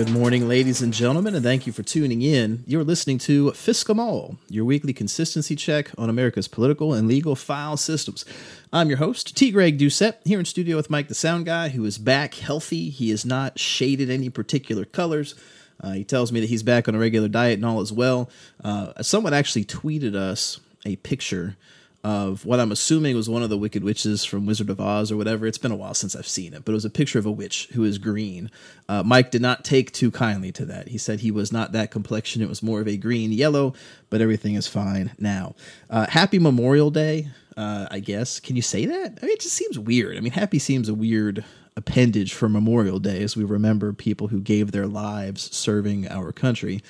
[0.00, 2.64] Good morning, ladies and gentlemen, and thank you for tuning in.
[2.66, 8.24] You're listening to FSCKEMALL, your weekly consistency check on America's political and legal file systems.
[8.72, 9.50] I'm your host, T.
[9.50, 12.88] Greg Doucette, here in studio with Mike the Sound Guy, who is back healthy.
[12.88, 15.34] He is not shaded any particular colors.
[15.78, 18.30] Uh, he tells me that he's back on a regular diet and all as well.
[18.64, 21.58] Uh, someone actually tweeted us a picture
[22.02, 25.16] of what I'm assuming was one of the Wicked Witches from Wizard of Oz or
[25.16, 25.46] whatever.
[25.46, 27.30] It's been a while since I've seen it, but it was a picture of a
[27.30, 28.50] witch who is green.
[28.88, 30.88] Uh, Mike did not take too kindly to that.
[30.88, 32.40] He said he was not that complexion.
[32.40, 33.74] It was more of a green yellow,
[34.08, 35.54] but everything is fine now.
[35.90, 38.40] Uh, happy Memorial Day, uh, I guess.
[38.40, 39.18] Can you say that?
[39.22, 40.16] I mean, it just seems weird.
[40.16, 41.44] I mean, happy seems a weird
[41.76, 46.82] appendage for Memorial Day as we remember people who gave their lives serving our country.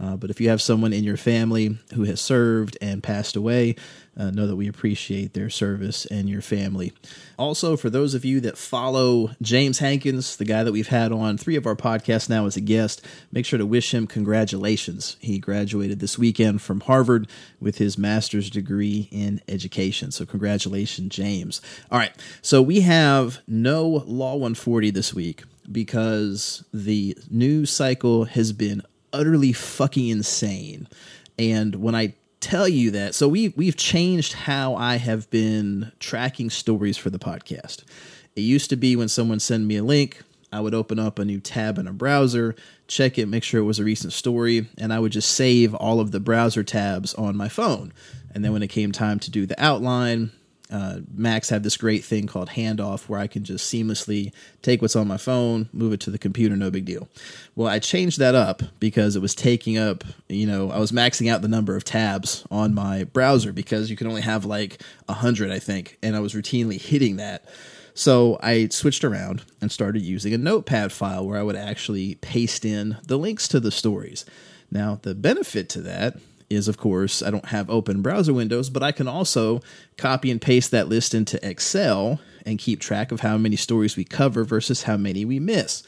[0.00, 3.76] Uh, but if you have someone in your family who has served and passed away,
[4.20, 6.92] uh, know that we appreciate their service and your family.
[7.38, 11.38] Also, for those of you that follow James Hankins, the guy that we've had on
[11.38, 15.16] three of our podcasts now as a guest, make sure to wish him congratulations.
[15.20, 17.28] He graduated this weekend from Harvard
[17.60, 20.10] with his master's degree in education.
[20.10, 21.62] So, congratulations, James.
[21.90, 22.12] All right.
[22.42, 28.82] So, we have no Law 140 this week because the news cycle has been
[29.14, 30.88] utterly fucking insane.
[31.38, 36.50] And when I tell you that, so we we've changed how I have been tracking
[36.50, 37.84] stories for the podcast.
[38.34, 41.24] It used to be when someone sent me a link, I would open up a
[41.24, 42.56] new tab in a browser,
[42.88, 46.00] check it, make sure it was a recent story, and I would just save all
[46.00, 47.92] of the browser tabs on my phone.
[48.34, 50.32] And then when it came time to do the outline,
[50.70, 54.32] uh, Macs have this great thing called handoff where I can just seamlessly
[54.62, 57.08] take what's on my phone, move it to the computer, no big deal.
[57.56, 61.30] Well, I changed that up because it was taking up, you know, I was maxing
[61.30, 65.14] out the number of tabs on my browser because you can only have like a
[65.14, 67.44] hundred, I think, and I was routinely hitting that.
[67.94, 72.64] So I switched around and started using a notepad file where I would actually paste
[72.64, 74.24] in the links to the stories.
[74.70, 76.16] Now, the benefit to that
[76.50, 79.62] is, of course, I don't have open browser windows, but I can also
[79.96, 84.04] copy and paste that list into Excel and keep track of how many stories we
[84.04, 85.82] cover versus how many we miss.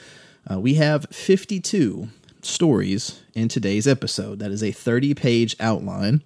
[0.50, 2.08] Uh, we have 52
[2.42, 4.38] stories in today's episode.
[4.38, 6.22] That is a 30 page outline.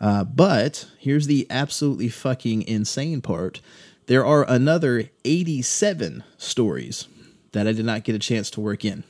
[0.00, 3.60] Uh, but here's the absolutely fucking insane part
[4.06, 7.06] there are another 87 stories
[7.52, 9.04] that I did not get a chance to work in.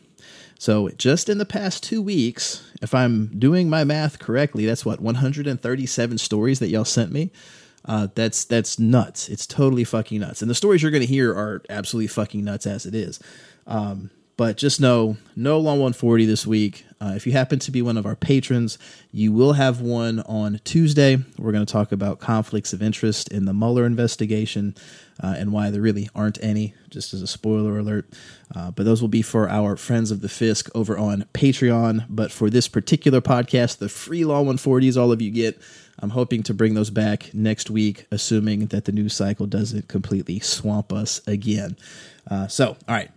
[0.61, 5.01] So just in the past two weeks, if I'm doing my math correctly, that's what
[5.01, 7.31] 137 stories that y'all sent me.
[7.87, 9.31] Uh, that's that's nuts.
[9.31, 10.43] It's totally fucking nuts.
[10.43, 13.19] And the stories you're going to hear are absolutely fucking nuts as it is.
[13.67, 14.11] Um,
[14.41, 16.87] but just know, no Law 140 this week.
[16.99, 18.79] Uh, if you happen to be one of our patrons,
[19.13, 21.19] you will have one on Tuesday.
[21.37, 24.75] We're going to talk about conflicts of interest in the Mueller investigation
[25.23, 28.07] uh, and why there really aren't any, just as a spoiler alert.
[28.57, 32.07] Uh, but those will be for our friends of the Fisk over on Patreon.
[32.09, 35.61] But for this particular podcast, the free Law 140s all of you get.
[35.99, 40.41] I'm hoping to bring those back next week, assuming that the news cycle doesn't completely
[40.41, 41.77] swamp us again.
[42.27, 43.11] Uh, so, all right,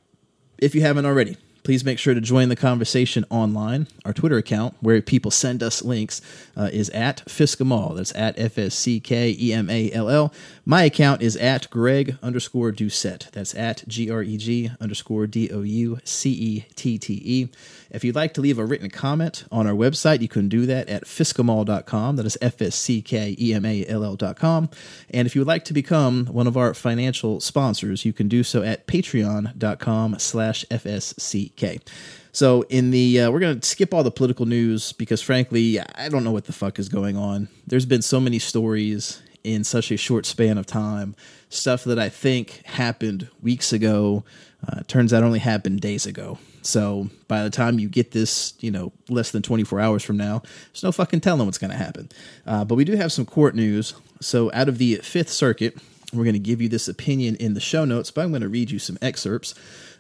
[0.64, 3.88] if you haven't already, please make sure to join the conversation online.
[4.06, 6.22] Our Twitter account, where people send us links,
[6.56, 7.98] uh, is at FSCKEMALL.
[7.98, 10.34] That's at F S C K E M A L L.
[10.66, 13.30] My account is at Greg underscore Doucette.
[13.32, 17.50] That's at G R E G underscore D O U C E T T E.
[17.94, 20.90] If you'd like to leave a written comment on our website, you can do that
[20.90, 22.16] at fsckemall.com.
[22.16, 24.70] That is F S C K E M A L L.com.
[25.12, 28.44] And if you would like to become one of our financial sponsors, you can do
[28.44, 31.88] so at patreon.com slash FSCK.
[32.32, 36.10] So in the uh, we're going to skip all the political news because frankly, I
[36.10, 37.48] don't know what the fuck is going on.
[37.68, 41.16] There's been so many stories in such a short span of time.
[41.50, 44.24] Stuff that I think happened weeks ago
[44.68, 46.40] uh, turns out only happened days ago.
[46.66, 50.44] So by the time you get this, you know, less than 24 hours from now,
[50.72, 52.10] there's no fucking telling what's going to happen.
[52.46, 53.94] Uh, but we do have some court news.
[54.22, 55.78] So out of the Fifth Circuit,
[56.14, 58.50] we're going to give you this opinion in the show notes, but I'm going to
[58.50, 59.56] read you some excerpts.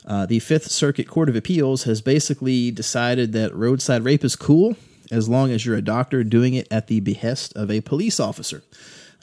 [0.05, 4.75] Uh, the Fifth Circuit Court of Appeals has basically decided that roadside rape is cool
[5.11, 8.63] as long as you're a doctor doing it at the behest of a police officer.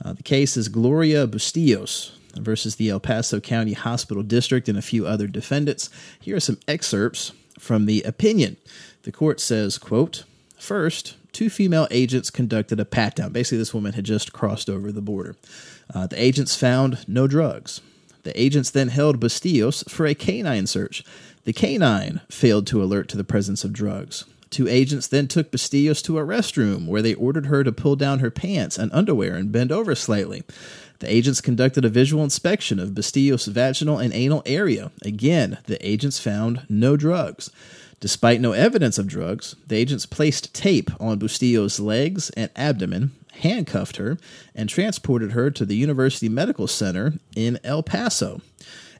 [0.04, 4.82] Uh, the case is Gloria Bustillos versus the El Paso County Hospital District and a
[4.82, 5.90] few other defendants.
[6.20, 8.56] Here are some excerpts from the opinion.
[9.02, 10.24] The court says, quote,
[10.58, 13.32] First, two female agents conducted a pat down.
[13.32, 15.36] Basically, this woman had just crossed over the border.
[15.92, 17.80] Uh, the agents found no drugs.
[18.22, 21.02] The agents then held Bustillos for a canine search.
[21.44, 24.24] The canine failed to alert to the presence of drugs.
[24.50, 28.18] Two agents then took Bustillos to a restroom where they ordered her to pull down
[28.18, 30.42] her pants and underwear and bend over slightly.
[31.00, 34.92] The agents conducted a visual inspection of Bustillos' vaginal and anal area.
[35.02, 37.50] Again, the agents found no drugs.
[38.00, 43.96] Despite no evidence of drugs, the agents placed tape on Bustillo's legs and abdomen, handcuffed
[43.96, 44.18] her,
[44.54, 48.42] and transported her to the University Medical Center in El Paso.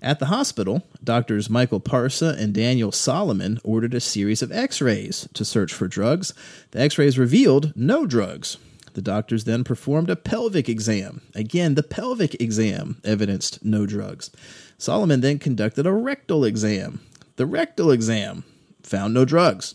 [0.03, 5.29] At the hospital, doctors Michael Parsa and Daniel Solomon ordered a series of x rays
[5.35, 6.33] to search for drugs.
[6.71, 8.57] The x rays revealed no drugs.
[8.95, 11.23] The doctors then performed a pelvic exam.
[11.35, 14.31] Again, the pelvic exam evidenced no drugs.
[14.79, 17.01] Solomon then conducted a rectal exam.
[17.37, 18.45] The rectal exam
[18.83, 19.75] found no drugs.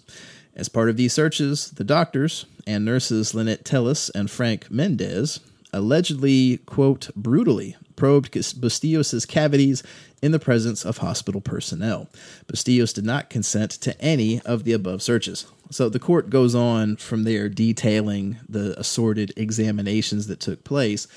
[0.55, 5.39] As part of these searches, the doctors and nurses Lynette Tellis and Frank Mendez
[5.75, 9.83] allegedly, quote, brutally probed Bustillos' cavities
[10.21, 12.07] in the presence of hospital personnel.
[12.47, 15.45] Bustillos did not consent to any of the above searches.
[15.71, 21.07] So the court goes on from there detailing the assorted examinations that took place.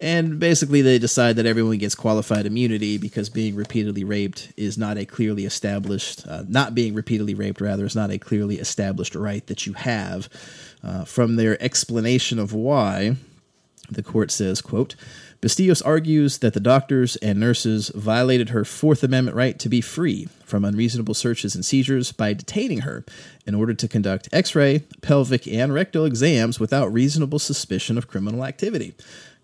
[0.00, 4.96] And basically, they decide that everyone gets qualified immunity because being repeatedly raped is not
[4.96, 9.46] a clearly established, uh, not being repeatedly raped, rather, is not a clearly established right
[9.48, 10.30] that you have.
[10.82, 13.14] Uh, from their explanation of why,
[13.90, 14.94] the court says, quote,
[15.40, 20.28] Bustillos argues that the doctors and nurses violated her Fourth Amendment right to be free
[20.44, 23.04] from unreasonable searches and seizures by detaining her
[23.46, 28.44] in order to conduct x ray, pelvic, and rectal exams without reasonable suspicion of criminal
[28.44, 28.94] activity.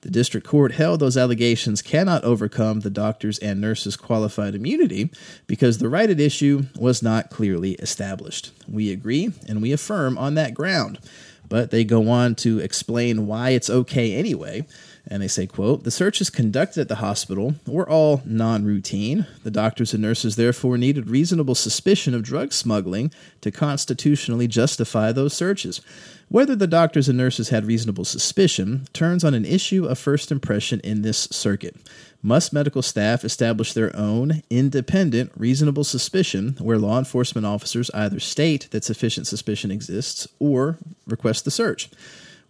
[0.02, 5.10] The district court held those allegations cannot overcome the doctors and nurses' qualified immunity
[5.46, 8.52] because the right at issue was not clearly established.
[8.68, 10.98] We agree and we affirm on that ground.
[11.48, 14.66] But they go on to explain why it's okay anyway
[15.08, 19.26] and they say, quote, the searches conducted at the hospital were all non-routine.
[19.44, 25.32] The doctors and nurses therefore needed reasonable suspicion of drug smuggling to constitutionally justify those
[25.32, 25.80] searches.
[26.28, 30.80] Whether the doctors and nurses had reasonable suspicion turns on an issue of first impression
[30.80, 31.76] in this circuit.
[32.20, 38.68] Must medical staff establish their own independent reasonable suspicion where law enforcement officers either state
[38.72, 41.88] that sufficient suspicion exists or request the search?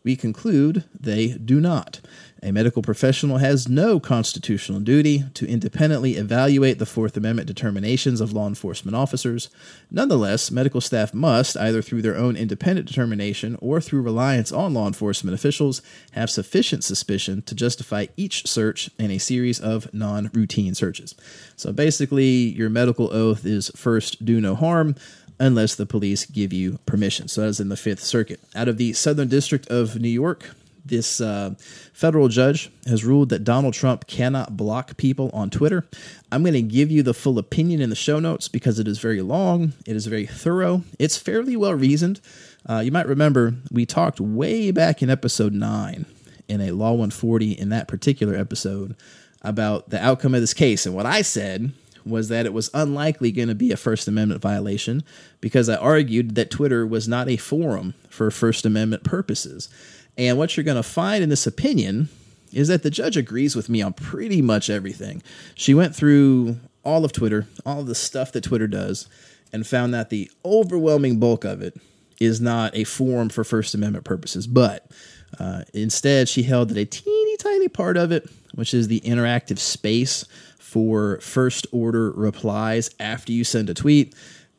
[0.03, 2.01] We conclude they do not.
[2.43, 8.33] A medical professional has no constitutional duty to independently evaluate the Fourth Amendment determinations of
[8.33, 9.49] law enforcement officers.
[9.91, 14.87] Nonetheless, medical staff must, either through their own independent determination or through reliance on law
[14.87, 15.81] enforcement officials,
[16.13, 21.15] have sufficient suspicion to justify each search in a series of non routine searches.
[21.57, 24.95] So basically, your medical oath is first do no harm
[25.41, 27.29] unless the police give you permission.
[27.29, 28.41] So that is in the Fifth Circuit.
[28.55, 30.55] Out of the Southern District of New York,
[30.89, 31.55] this uh,
[31.93, 35.87] federal judge has ruled that Donald Trump cannot block people on Twitter.
[36.31, 38.99] I'm going to give you the full opinion in the show notes because it is
[38.99, 42.21] very long, it is very thorough, it's fairly well reasoned.
[42.69, 46.07] Uh, you might remember we talked way back in episode 9
[46.49, 48.97] in a Law 140 in that particular episode
[49.43, 50.87] about the outcome of this case.
[50.87, 51.73] And what I said
[52.07, 55.03] was that it was unlikely going to be a First Amendment violation
[55.41, 59.69] because I argued that Twitter was not a forum for First Amendment purposes.
[60.17, 62.09] And what you're going to find in this opinion
[62.53, 65.23] is that the judge agrees with me on pretty much everything.
[65.55, 69.09] She went through all of Twitter, all of the stuff that Twitter does,
[69.53, 71.79] and found that the overwhelming bulk of it
[72.21, 74.47] is not a forum for First Amendment purposes.
[74.47, 74.91] But
[75.39, 79.59] uh, instead, she held that a teeny tiny part of it, which is the interactive
[79.59, 80.25] space
[80.59, 84.15] for first order replies after you send a tweet,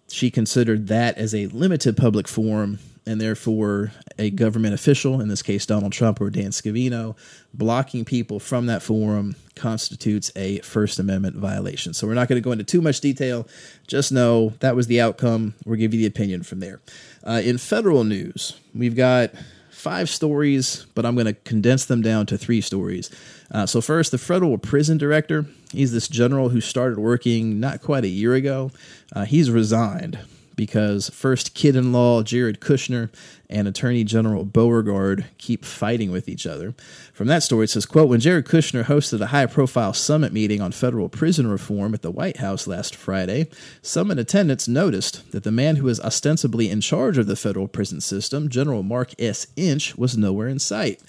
[0.07, 5.41] she considered that as a limited public forum and therefore a government official, in this
[5.41, 7.15] case Donald Trump or Dan Scavino,
[7.53, 11.93] blocking people from that forum constitutes a First Amendment violation.
[11.93, 13.47] So we're not going to go into too much detail.
[13.87, 15.55] Just know that was the outcome.
[15.65, 16.81] We'll give you the opinion from there.
[17.23, 19.31] Uh, in federal news, we've got
[19.71, 23.09] five stories, but I'm going to condense them down to three stories.
[23.49, 25.45] Uh, so, first, the federal prison director.
[25.71, 28.71] He's this general who started working not quite a year ago.
[29.13, 30.19] Uh, he's resigned
[30.57, 33.09] because first kid in law Jared Kushner
[33.49, 36.75] and Attorney General Beauregard keep fighting with each other.
[37.13, 40.59] From that story, it says, quote, When Jared Kushner hosted a high profile summit meeting
[40.59, 43.47] on federal prison reform at the White House last Friday,
[43.81, 48.01] summit attendants noticed that the man who was ostensibly in charge of the federal prison
[48.01, 49.47] system, General Mark S.
[49.55, 51.01] Inch, was nowhere in sight.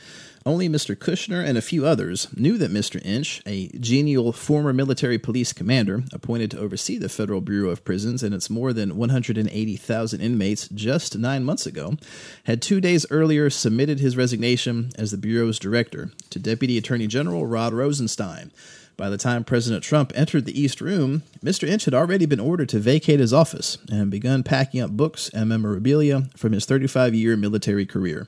[0.48, 0.96] Only Mr.
[0.96, 3.04] Kushner and a few others knew that Mr.
[3.04, 8.22] Inch, a genial former military police commander appointed to oversee the Federal Bureau of Prisons
[8.22, 11.98] and its more than 180,000 inmates just nine months ago,
[12.44, 17.44] had two days earlier submitted his resignation as the Bureau's director to Deputy Attorney General
[17.44, 18.50] Rod Rosenstein.
[18.96, 21.68] By the time President Trump entered the East Room, Mr.
[21.68, 25.48] Inch had already been ordered to vacate his office and begun packing up books and
[25.48, 28.26] memorabilia from his 35 year military career.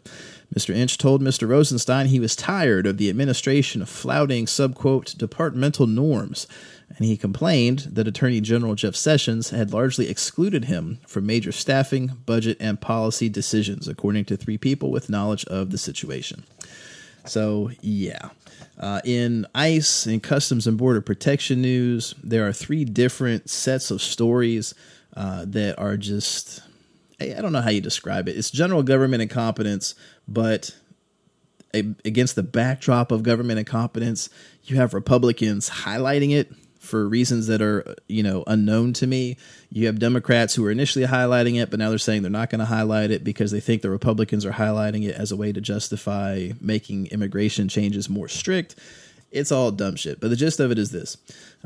[0.55, 0.75] Mr.
[0.75, 1.49] Inch told Mr.
[1.49, 6.49] Rosenstein he was tired of the administration flouting subquote departmental norms,
[6.89, 12.09] and he complained that Attorney General Jeff Sessions had largely excluded him from major staffing,
[12.27, 16.45] budget, and policy decisions, according to three people with knowledge of the situation.
[17.25, 18.31] So, yeah.
[18.79, 24.01] Uh, in ICE and Customs and Border Protection news, there are three different sets of
[24.01, 24.75] stories
[25.17, 26.63] uh, that are just,
[27.21, 28.37] I don't know how you describe it.
[28.37, 29.95] It's general government incompetence,
[30.27, 30.75] but
[31.73, 34.29] against the backdrop of government incompetence,
[34.65, 39.37] you have Republicans highlighting it for reasons that are you know unknown to me.
[39.71, 42.61] You have Democrats who are initially highlighting it, but now they're saying they're not going
[42.61, 45.61] to highlight it because they think the Republicans are highlighting it as a way to
[45.61, 48.75] justify making immigration changes more strict.
[49.31, 50.21] It's all dumb shit.
[50.21, 51.17] But the gist of it is this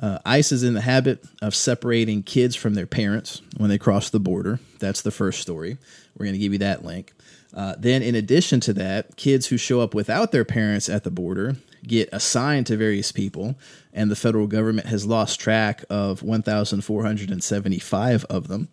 [0.00, 4.11] uh, ICE is in the habit of separating kids from their parents when they cross
[4.11, 4.61] the border.
[4.78, 5.78] That's the first story.
[6.16, 7.12] We're going to give you that link.
[7.54, 11.11] Uh, then, in addition to that, kids who show up without their parents at the
[11.11, 11.56] border
[11.87, 13.54] get assigned to various people,
[13.92, 18.68] and the federal government has lost track of 1,475 of them.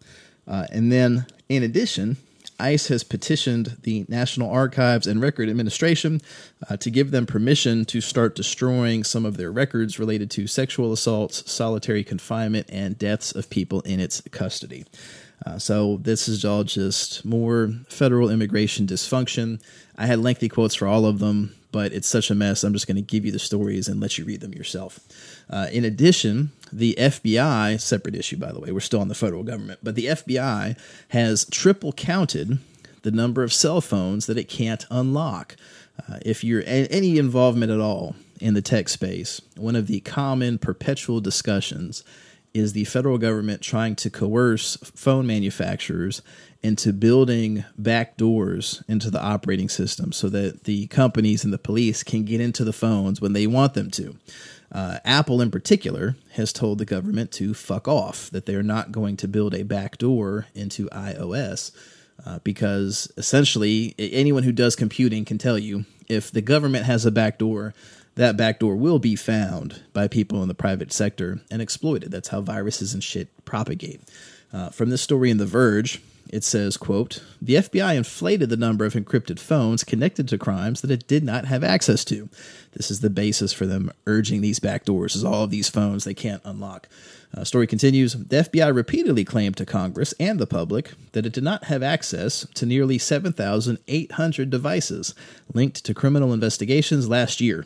[0.48, 2.18] Uh, and then, in addition,
[2.62, 6.22] ICE has petitioned the National Archives and Record Administration
[6.70, 10.94] uh, to give them permission to start destroying some of their records related to sexual
[10.94, 14.86] assaults, solitary confinement, and deaths of people in its custody.
[15.46, 19.60] Uh, so this is all just more federal immigration dysfunction.
[19.98, 22.64] I had lengthy quotes for all of them but it's such a mess.
[22.64, 25.00] I'm just going to give you the stories and let you read them yourself.
[25.50, 29.44] Uh, in addition, the FBI, separate issue by the way, we're still on the federal
[29.44, 30.78] government, but the FBI
[31.10, 32.60] has triple counted
[33.02, 35.56] the number of cell phones that it can't unlock.
[36.08, 40.00] Uh, if you're a- any involvement at all in the tech space, one of the
[40.02, 42.04] common perpetual discussions
[42.54, 46.22] is the federal government trying to coerce phone manufacturers
[46.64, 52.04] into building back doors into the operating system so that the companies and the police
[52.04, 54.16] can get into the phones when they want them to.
[54.72, 59.18] Uh, Apple, in particular, has told the government to fuck off, that they're not going
[59.18, 61.72] to build a backdoor into iOS.
[62.26, 67.12] Uh, because essentially, anyone who does computing can tell you if the government has a
[67.12, 67.74] backdoor,
[68.16, 72.12] that backdoor will be found by people in the private sector and exploited.
[72.12, 74.02] That's how viruses and shit propagate.
[74.54, 76.02] Uh, from this story in The Verge,
[76.32, 80.92] it says, quote, The FBI inflated the number of encrypted phones connected to crimes that
[80.92, 82.30] it did not have access to.
[82.72, 86.14] This is the basis for them urging these backdoors, is all of these phones they
[86.14, 86.88] can't unlock.
[87.36, 91.44] Uh, story continues The FBI repeatedly claimed to Congress and the public that it did
[91.44, 95.14] not have access to nearly 7,800 devices
[95.54, 97.66] linked to criminal investigations last year,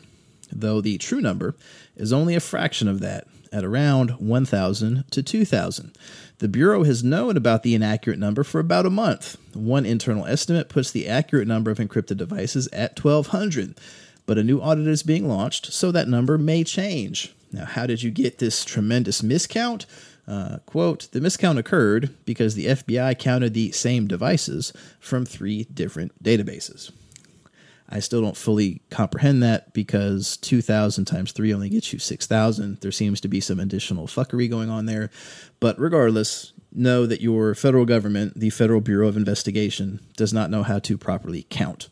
[0.52, 1.54] though the true number
[1.96, 5.96] is only a fraction of that, at around 1,000 to 2,000.
[6.38, 9.38] The Bureau has known about the inaccurate number for about a month.
[9.54, 13.74] One internal estimate puts the accurate number of encrypted devices at 1,200,
[14.26, 17.32] but a new audit is being launched, so that number may change.
[17.52, 19.86] Now, how did you get this tremendous miscount?
[20.28, 26.22] Uh, quote, the miscount occurred because the FBI counted the same devices from three different
[26.22, 26.90] databases.
[27.88, 32.80] I still don't fully comprehend that because 2,000 times 3 only gets you 6,000.
[32.80, 35.10] There seems to be some additional fuckery going on there.
[35.60, 40.62] But regardless, know that your federal government, the Federal Bureau of Investigation, does not know
[40.62, 41.88] how to properly count.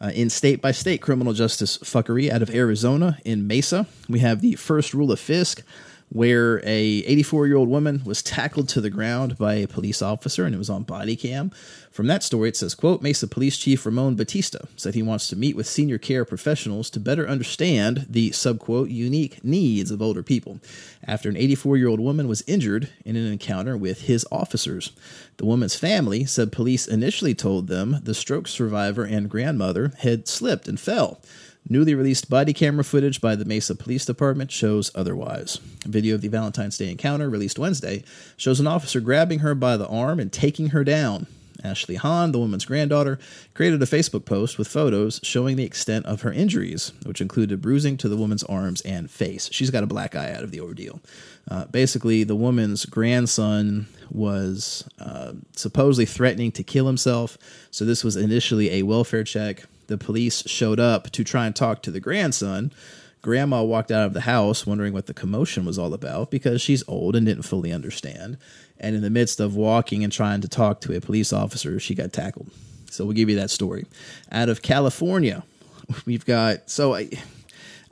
[0.00, 4.40] Uh, in state by state criminal justice fuckery out of Arizona in Mesa, we have
[4.40, 5.62] the first rule of Fisk
[6.12, 10.44] where a 84 year old woman was tackled to the ground by a police officer
[10.44, 11.50] and it was on body cam.
[11.90, 15.36] From that story it says quote mesa police chief ramon batista said he wants to
[15.36, 20.60] meet with senior care professionals to better understand the subquote unique needs of older people.
[21.02, 24.92] After an 84 year old woman was injured in an encounter with his officers.
[25.38, 30.68] The woman's family said police initially told them the stroke survivor and grandmother had slipped
[30.68, 31.22] and fell
[31.68, 35.60] Newly released body camera footage by the Mesa Police Department shows otherwise.
[35.84, 38.02] A video of the Valentine's Day encounter, released Wednesday,
[38.36, 41.26] shows an officer grabbing her by the arm and taking her down.
[41.64, 43.18] Ashley Hahn, the woman's granddaughter,
[43.54, 47.96] created a Facebook post with photos showing the extent of her injuries, which included bruising
[47.98, 49.48] to the woman's arms and face.
[49.52, 51.00] She's got a black eye out of the ordeal.
[51.48, 57.38] Uh, basically, the woman's grandson was uh, supposedly threatening to kill himself,
[57.70, 61.82] so this was initially a welfare check the police showed up to try and talk
[61.82, 62.72] to the grandson,
[63.20, 66.82] grandma walked out of the house wondering what the commotion was all about because she's
[66.88, 68.36] old and didn't fully understand.
[68.78, 71.94] And in the midst of walking and trying to talk to a police officer, she
[71.94, 72.50] got tackled.
[72.90, 73.86] So we'll give you that story.
[74.30, 75.44] Out of California,
[76.04, 77.10] we've got so I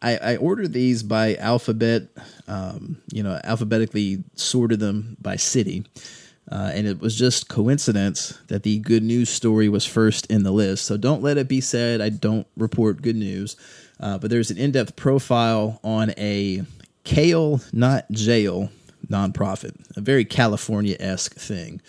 [0.03, 2.09] I, I ordered these by alphabet,
[2.49, 5.85] um, you know, alphabetically sorted them by city.
[6.51, 10.51] Uh, and it was just coincidence that the good news story was first in the
[10.51, 10.85] list.
[10.85, 13.57] So don't let it be said I don't report good news.
[14.01, 16.65] Uh, but there's an in depth profile on a
[17.05, 18.71] kale, not jail
[19.09, 21.81] nonprofit, a very California esque thing.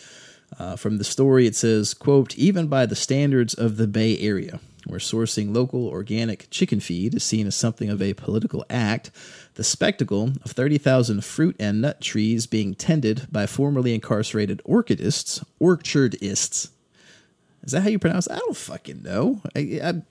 [0.60, 4.60] Uh, from the story, it says, quote, even by the standards of the Bay Area,
[4.86, 9.12] where sourcing local organic chicken feed is seen as something of a political act,
[9.56, 16.70] the spectacle of 30,000 fruit and nut trees being tended by formerly incarcerated orchidists, orchardists.
[17.64, 18.34] Is that how you pronounce it?
[18.34, 19.42] I don't fucking know.
[19.56, 20.02] I,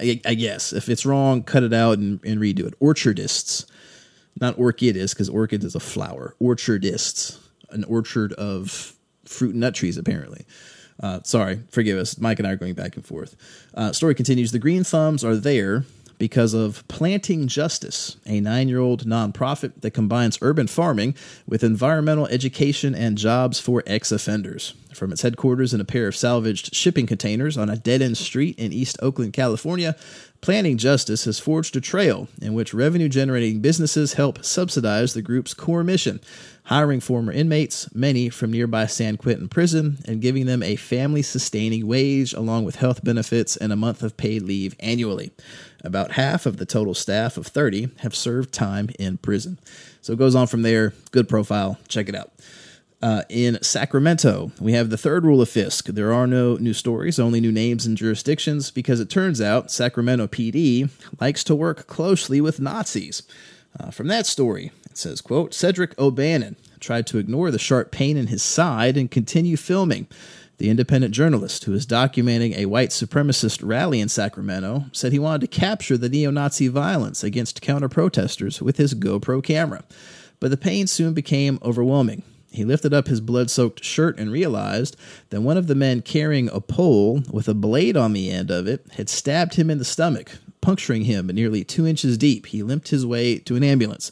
[0.00, 0.72] I, I guess.
[0.72, 2.74] If it's wrong, cut it out and, and redo it.
[2.80, 3.66] Orchardists.
[4.40, 6.34] Not orchidists, because orchid is a flower.
[6.40, 7.38] Orchardists.
[7.70, 8.94] An orchard of
[9.24, 10.44] fruit and nut trees, apparently.
[11.02, 12.18] Uh, sorry, forgive us.
[12.18, 13.36] Mike and I are going back and forth.
[13.74, 14.52] Uh, story continues.
[14.52, 15.84] The green thumbs are there
[16.20, 21.16] because of Planting Justice, a nine year old nonprofit that combines urban farming
[21.48, 24.74] with environmental education and jobs for ex offenders.
[24.94, 28.58] From its headquarters in a pair of salvaged shipping containers on a dead end street
[28.58, 29.96] in East Oakland, California,
[30.42, 35.54] Planting Justice has forged a trail in which revenue generating businesses help subsidize the group's
[35.54, 36.20] core mission
[36.70, 41.84] hiring former inmates, many from nearby San Quentin prison, and giving them a family sustaining
[41.84, 45.32] wage along with health benefits and a month of paid leave annually.
[45.82, 49.58] About half of the total staff of 30 have served time in prison.
[50.00, 50.94] So it goes on from there.
[51.10, 51.76] Good profile.
[51.88, 52.30] Check it out.
[53.02, 55.86] Uh, in Sacramento, we have the third rule of Fisk.
[55.86, 60.28] There are no new stories, only new names and jurisdictions, because it turns out Sacramento
[60.28, 63.24] PD likes to work closely with Nazis.
[63.78, 68.16] Uh, from that story, it says, quote, Cedric O'Bannon tried to ignore the sharp pain
[68.16, 70.08] in his side and continue filming.
[70.58, 75.40] The independent journalist who was documenting a white supremacist rally in Sacramento said he wanted
[75.40, 79.84] to capture the neo Nazi violence against counter protesters with his GoPro camera.
[80.38, 82.24] But the pain soon became overwhelming.
[82.50, 84.96] He lifted up his blood soaked shirt and realized
[85.30, 88.66] that one of the men carrying a pole with a blade on the end of
[88.66, 92.46] it had stabbed him in the stomach, puncturing him nearly two inches deep.
[92.46, 94.10] He limped his way to an ambulance.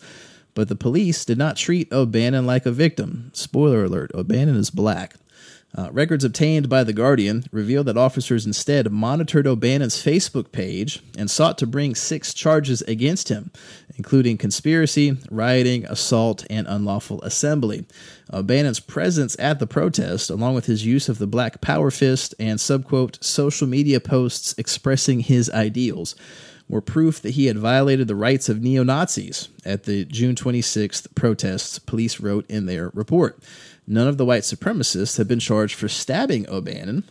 [0.58, 3.30] But the police did not treat O'Bannon like a victim.
[3.32, 5.14] Spoiler alert O'Bannon is black.
[5.72, 11.30] Uh, records obtained by The Guardian reveal that officers instead monitored O'Bannon's Facebook page and
[11.30, 13.52] sought to bring six charges against him,
[13.96, 17.86] including conspiracy, rioting, assault, and unlawful assembly.
[18.32, 22.58] O'Bannon's presence at the protest, along with his use of the Black Power fist and
[22.58, 26.16] subquote social media posts expressing his ideals,
[26.68, 31.14] were proof that he had violated the rights of neo Nazis at the June 26th
[31.14, 33.38] protests, police wrote in their report.
[33.86, 37.04] None of the white supremacists have been charged for stabbing O'Bannon.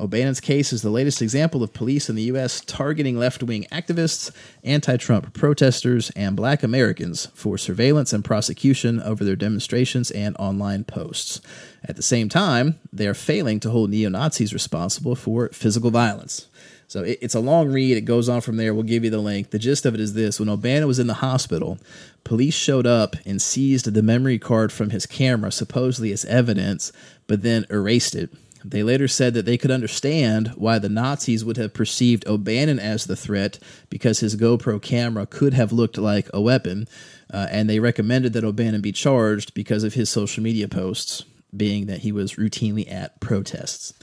[0.00, 2.62] O'Bannon's case is the latest example of police in the U.S.
[2.62, 9.22] targeting left wing activists, anti Trump protesters, and black Americans for surveillance and prosecution over
[9.22, 11.42] their demonstrations and online posts.
[11.84, 16.48] At the same time, they are failing to hold neo Nazis responsible for physical violence.
[16.92, 17.96] So it, it's a long read.
[17.96, 18.74] It goes on from there.
[18.74, 19.48] We'll give you the link.
[19.48, 21.78] The gist of it is this when O'Bannon was in the hospital,
[22.22, 26.92] police showed up and seized the memory card from his camera, supposedly as evidence,
[27.26, 28.28] but then erased it.
[28.62, 33.06] They later said that they could understand why the Nazis would have perceived O'Bannon as
[33.06, 36.86] the threat because his GoPro camera could have looked like a weapon,
[37.32, 41.24] uh, and they recommended that O'Bannon be charged because of his social media posts,
[41.56, 43.94] being that he was routinely at protests.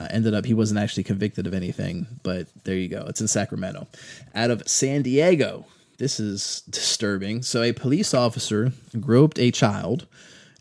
[0.00, 3.04] Uh, ended up he wasn't actually convicted of anything, but there you go.
[3.08, 3.88] It's in Sacramento.
[4.34, 5.66] Out of San Diego,
[5.98, 7.42] this is disturbing.
[7.42, 10.06] So a police officer groped a child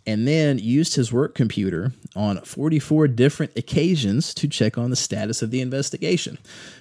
[0.08, 5.41] and then used his work computer on 44 different occasions to check on the status
[5.41, 6.38] of the investigation.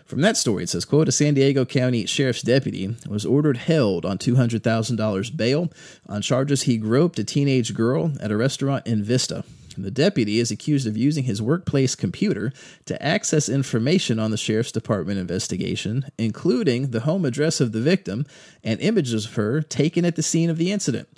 [0.07, 4.07] From that story, it says, quote, a San Diego County Sheriff's deputy was ordered held
[4.07, 5.73] on $200,000 bail
[6.09, 9.45] on charges he groped a teenage girl at a restaurant in Vista.
[9.77, 12.53] The deputy is accused of using his workplace computer
[12.87, 18.27] to access information on the sheriff's department investigation, including the home address of the victim
[18.65, 21.09] and images of her taken at the scene of the incident.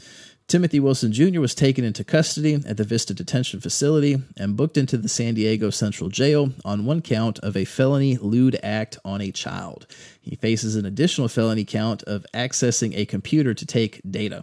[0.49, 1.41] Timothy Wilson Jr.
[1.41, 5.69] was taken into custody at the Vista Detention Facility and booked into the San Diego
[5.69, 9.87] Central Jail on one count of a felony lewd act on a child.
[10.23, 14.43] He faces an additional felony count of accessing a computer to take data.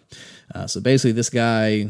[0.54, 1.88] Uh, so basically, this guy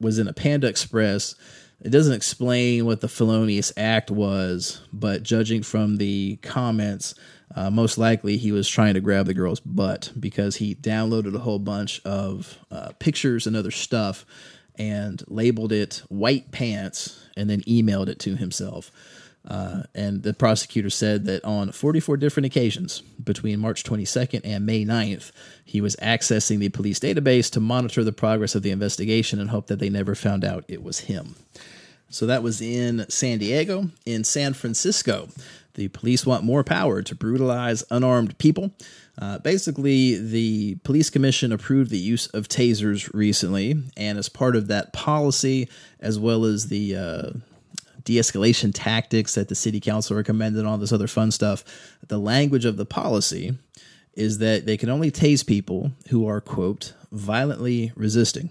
[0.00, 1.36] was in a Panda Express
[1.84, 7.14] it doesn't explain what the felonious act was, but judging from the comments,
[7.54, 11.40] uh, most likely he was trying to grab the girl's butt because he downloaded a
[11.40, 14.24] whole bunch of uh, pictures and other stuff
[14.76, 18.92] and labeled it white pants and then emailed it to himself.
[19.46, 24.84] Uh, and the prosecutor said that on 44 different occasions between March 22nd and May
[24.84, 25.32] 9th,
[25.64, 29.66] he was accessing the police database to monitor the progress of the investigation and hope
[29.66, 31.34] that they never found out it was him.
[32.12, 33.88] So that was in San Diego.
[34.04, 35.28] In San Francisco,
[35.74, 38.70] the police want more power to brutalize unarmed people.
[39.18, 44.68] Uh, basically, the police commission approved the use of tasers recently, and as part of
[44.68, 45.70] that policy,
[46.00, 47.30] as well as the uh,
[48.04, 51.64] de escalation tactics that the city council recommended, and all this other fun stuff,
[52.08, 53.56] the language of the policy
[54.14, 58.50] is that they can only tase people who are, quote, violently resisting.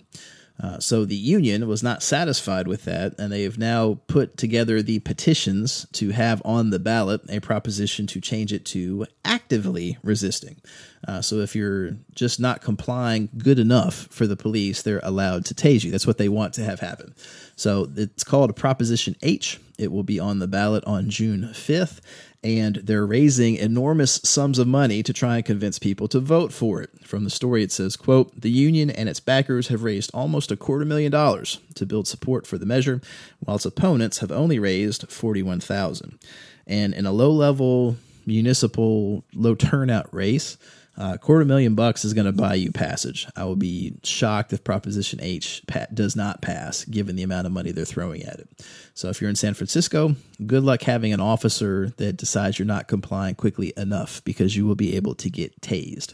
[0.62, 4.82] Uh, so the union was not satisfied with that, and they have now put together
[4.82, 10.62] the petitions to have on the ballot a proposition to change it to actively resisting.
[11.08, 15.56] Uh, so if you're just not complying good enough for the police, they're allowed to
[15.56, 15.90] tase you.
[15.90, 17.16] That's what they want to have happen.
[17.56, 19.60] So it's called Proposition H.
[19.80, 22.02] It will be on the ballot on June 5th
[22.44, 26.82] and they're raising enormous sums of money to try and convince people to vote for
[26.82, 26.90] it.
[27.04, 30.58] From the story it says, quote, "The union and its backers have raised almost a
[30.58, 33.02] quarter million dollars to build support for the measure,
[33.40, 36.18] while its opponents have only raised 41,000."
[36.66, 40.58] And in a low-level municipal low turnout race,
[41.02, 43.28] uh, quarter million bucks is going to buy you passage.
[43.36, 47.72] I will be shocked if Proposition H does not pass, given the amount of money
[47.72, 48.48] they're throwing at it.
[48.94, 52.88] So if you're in San Francisco, good luck having an officer that decides you're not
[52.88, 56.14] complying quickly enough because you will be able to get tased.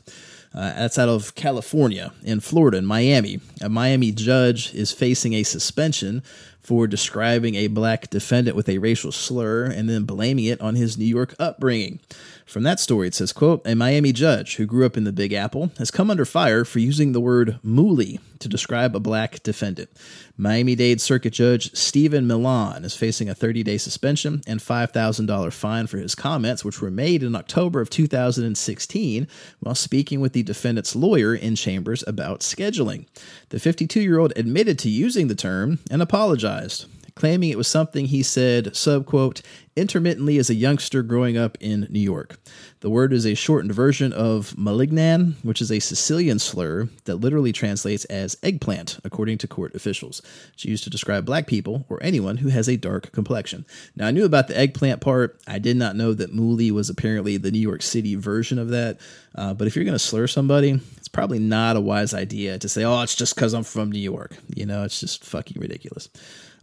[0.53, 2.13] Uh, that's out of California.
[2.23, 6.23] In Florida, in Miami, a Miami judge is facing a suspension
[6.61, 10.97] for describing a black defendant with a racial slur and then blaming it on his
[10.97, 11.99] New York upbringing.
[12.47, 15.33] From that story, it says, quote, a Miami judge who grew up in the Big
[15.33, 19.89] Apple has come under fire for using the word mooly to describe a black defendant.
[20.37, 26.15] Miami-Dade Circuit Judge Stephen Millan is facing a 30-day suspension and $5,000 fine for his
[26.15, 29.27] comments, which were made in October of 2016
[29.59, 33.07] while speaking with the defendant's lawyer in chambers about scheduling.
[33.49, 36.85] The 52-year-old admitted to using the term and apologized
[37.17, 39.41] claiming it was something he said, subquote,
[39.77, 42.37] intermittently as a youngster growing up in New York.
[42.79, 47.51] The word is a shortened version of malignan, which is a Sicilian slur that literally
[47.51, 50.21] translates as eggplant, according to court officials.
[50.53, 53.65] It's used to describe black people or anyone who has a dark complexion.
[53.95, 55.39] Now, I knew about the eggplant part.
[55.47, 58.99] I did not know that mooly was apparently the New York City version of that.
[59.35, 62.69] Uh, but if you're going to slur somebody, it's probably not a wise idea to
[62.69, 64.35] say, oh, it's just because I'm from New York.
[64.55, 66.09] You know, it's just fucking ridiculous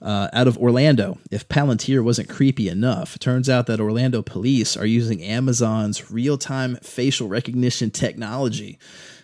[0.04, 1.18] uh, out of Orlando.
[1.30, 6.76] If Palantir wasn't creepy enough, turns out that Orlando police are using Amazon's real time
[6.76, 8.78] facial recognition technology.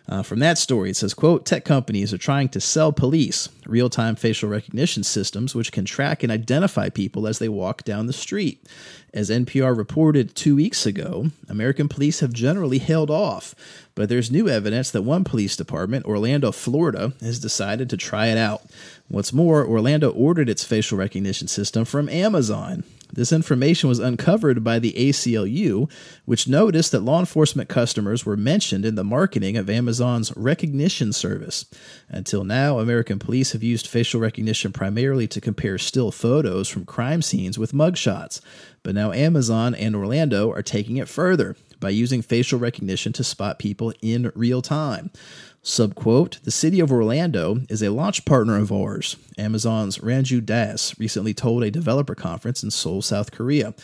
[0.08, 4.16] Uh, from that story, it says, quote, tech companies are trying to sell police real-time
[4.16, 8.66] facial recognition systems which can track and identify people as they walk down the street.
[9.14, 13.54] As NPR reported two weeks ago, American police have generally held off,
[13.94, 18.38] but there's new evidence that one police department, Orlando, Florida, has decided to try it
[18.38, 18.62] out.
[19.10, 22.84] What's more, Orlando ordered its facial Rekognition system from Amazon.
[23.12, 25.90] This information was uncovered by the ACLU,
[26.26, 31.66] which noticed that law enforcement customers were mentioned in the marketing of Amazon's recognition service.
[32.08, 37.20] Until now, American police have used facial recognition primarily to compare still photos from crime
[37.20, 38.40] scenes with mugshots.
[38.84, 43.58] But now Amazon and Orlando are taking it further by using facial recognition to spot
[43.58, 45.10] people in real time.
[45.62, 49.16] Subquote, the city of Orlando is a launch partner of ours.
[49.36, 53.74] Amazon's Ranju Das recently told a developer conference in Seoul, South Korea.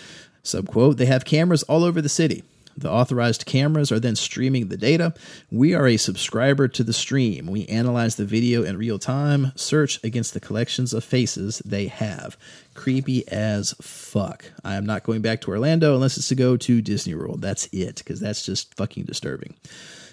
[0.42, 2.44] Subquote, they have cameras all over the city.
[2.78, 5.14] The authorized cameras are then streaming the data.
[5.50, 7.46] We are a subscriber to the stream.
[7.46, 12.36] We analyze the video in real time, search against the collections of faces they have.
[12.74, 14.44] Creepy as fuck.
[14.62, 17.40] I am not going back to Orlando unless it's to go to Disney World.
[17.40, 19.54] That's it, because that's just fucking disturbing.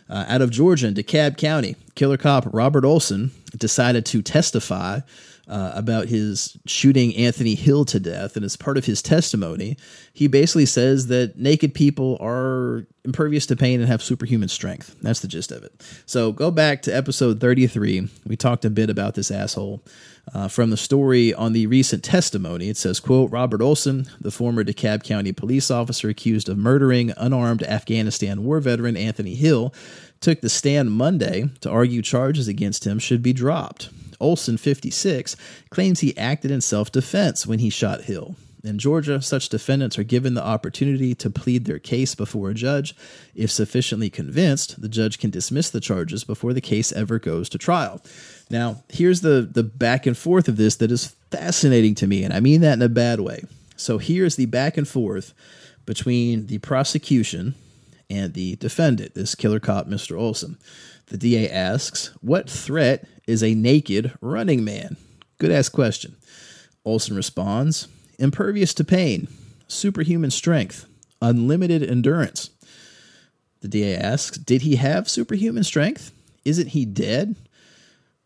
[0.09, 4.99] Uh, out of Georgia in DeKalb County, killer cop Robert Olson decided to testify
[5.47, 8.35] uh, about his shooting Anthony Hill to death.
[8.35, 9.77] And as part of his testimony,
[10.13, 14.95] he basically says that naked people are impervious to pain and have superhuman strength.
[15.01, 15.73] That's the gist of it.
[16.05, 18.07] So go back to episode 33.
[18.25, 19.83] We talked a bit about this asshole.
[20.31, 24.63] Uh, from the story on the recent testimony, it says, quote, Robert Olson, the former
[24.63, 29.73] DeKalb County police officer accused of murdering unarmed Afghanistan war veteran Anthony Hill,
[30.21, 33.89] took the stand Monday to argue charges against him should be dropped.
[34.19, 35.35] Olson, 56,
[35.69, 38.35] claims he acted in self defense when he shot Hill.
[38.63, 42.95] In Georgia, such defendants are given the opportunity to plead their case before a judge.
[43.35, 47.57] If sufficiently convinced, the judge can dismiss the charges before the case ever goes to
[47.57, 48.01] trial.
[48.49, 52.33] Now, here's the, the back and forth of this that is fascinating to me, and
[52.33, 53.43] I mean that in a bad way.
[53.75, 55.33] So here's the back and forth
[55.85, 57.55] between the prosecution
[58.09, 60.17] and the defendant, this killer cop, Mr.
[60.17, 60.57] Olson.
[61.07, 64.95] The DA asks, What threat is a naked running man?
[65.37, 66.15] Good ass question.
[66.85, 69.27] Olson responds, Impervious to pain,
[69.67, 70.85] superhuman strength,
[71.21, 72.49] unlimited endurance.
[73.61, 76.11] The DA asks, Did he have superhuman strength?
[76.45, 77.35] Isn't he dead?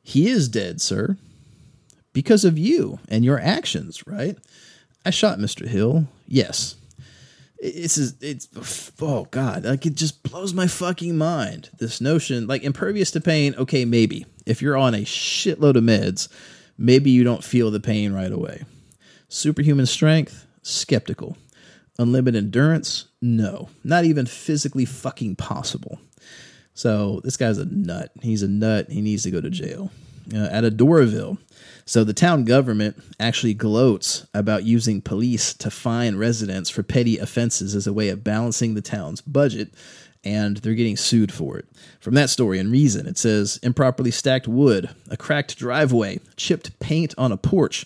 [0.01, 1.17] He is dead, sir.
[2.13, 4.37] Because of you and your actions, right?
[5.05, 5.67] I shot Mr.
[5.67, 6.07] Hill.
[6.27, 6.75] Yes.
[7.59, 8.47] It's it's
[9.01, 11.69] oh god, like it just blows my fucking mind.
[11.79, 14.27] This notion, like impervious to pain, okay, maybe.
[14.45, 16.27] If you're on a shitload of meds,
[16.77, 18.63] maybe you don't feel the pain right away.
[19.29, 21.37] Superhuman strength, skeptical.
[21.99, 23.69] Unlimited endurance, no.
[23.83, 25.99] Not even physically fucking possible.
[26.73, 28.11] So this guy's a nut.
[28.21, 28.89] He's a nut.
[28.89, 29.91] He needs to go to jail.
[30.33, 31.37] Uh, at Adoraville,
[31.85, 37.73] so the town government actually gloats about using police to fine residents for petty offenses
[37.73, 39.73] as a way of balancing the town's budget,
[40.25, 41.65] and they're getting sued for it.
[42.01, 47.15] From that story in Reason, it says improperly stacked wood, a cracked driveway, chipped paint
[47.17, 47.85] on a porch.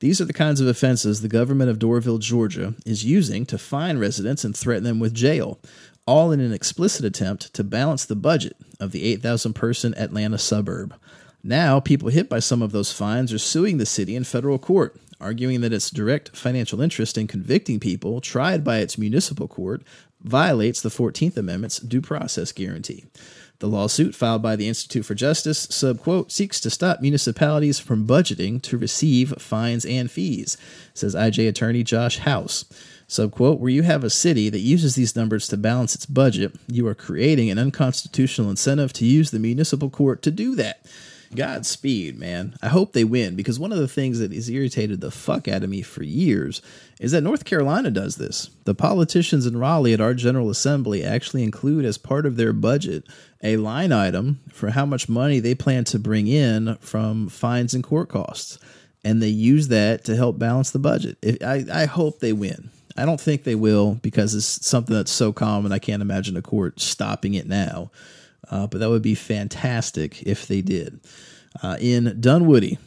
[0.00, 3.98] These are the kinds of offenses the government of Doraville, Georgia is using to fine
[3.98, 5.58] residents and threaten them with jail,
[6.06, 10.94] all in an explicit attempt to balance the budget of the 8,000 person Atlanta suburb.
[11.42, 14.96] Now, people hit by some of those fines are suing the city in federal court,
[15.20, 19.82] arguing that its direct financial interest in convicting people tried by its municipal court
[20.20, 23.04] violates the 14th Amendment's due process guarantee.
[23.60, 25.66] The lawsuit filed by the Institute for Justice
[26.28, 30.56] seeks to stop municipalities from budgeting to receive fines and fees,
[30.94, 32.64] says IJ attorney Josh House.
[33.08, 36.86] Subquote, where you have a city that uses these numbers to balance its budget, you
[36.86, 40.84] are creating an unconstitutional incentive to use the municipal court to do that.
[41.34, 42.54] Godspeed, man.
[42.62, 45.62] I hope they win because one of the things that has irritated the fuck out
[45.62, 46.62] of me for years
[47.00, 48.50] is that North Carolina does this.
[48.64, 53.04] The politicians in Raleigh at our General Assembly actually include as part of their budget
[53.42, 57.84] a line item for how much money they plan to bring in from fines and
[57.84, 58.58] court costs.
[59.04, 61.18] And they use that to help balance the budget.
[61.42, 62.70] I, I hope they win.
[62.96, 65.70] I don't think they will because it's something that's so common.
[65.70, 67.92] I can't imagine a court stopping it now.
[68.50, 71.00] Uh, but that would be fantastic if they did.
[71.62, 72.78] Uh, in Dunwoody,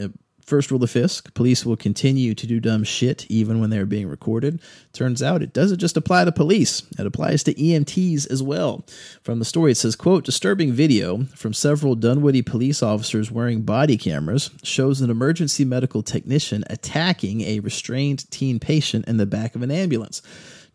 [0.00, 0.08] uh,
[0.48, 4.08] first rule of Fisk police will continue to do dumb shit even when they're being
[4.08, 4.60] recorded.
[4.92, 8.84] Turns out it doesn't just apply to police, it applies to EMTs as well.
[9.22, 13.98] From the story, it says, quote, disturbing video from several Dunwoody police officers wearing body
[13.98, 19.62] cameras shows an emergency medical technician attacking a restrained teen patient in the back of
[19.62, 20.22] an ambulance.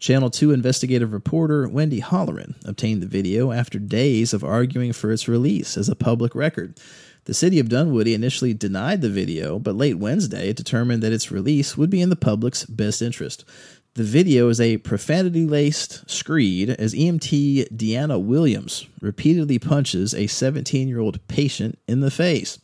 [0.04, 5.30] Channel 2 investigative reporter Wendy Halloran obtained the video after days of arguing for its
[5.30, 6.78] release as a public record.
[7.24, 11.32] The city of Dunwoody initially denied the video, but late Wednesday it determined that its
[11.32, 13.46] release would be in the public's best interest.
[13.94, 20.90] The video is a profanity laced screed as EMT Deanna Williams repeatedly punches a 17
[20.90, 22.60] year old patient in the face.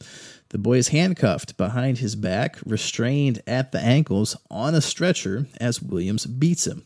[0.50, 5.82] The boy is handcuffed behind his back, restrained at the ankles on a stretcher as
[5.82, 6.86] Williams beats him.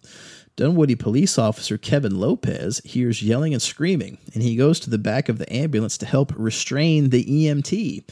[0.55, 5.27] Dunwoody police officer Kevin Lopez hears yelling and screaming, and he goes to the back
[5.27, 8.03] of the ambulance to help restrain the EMT.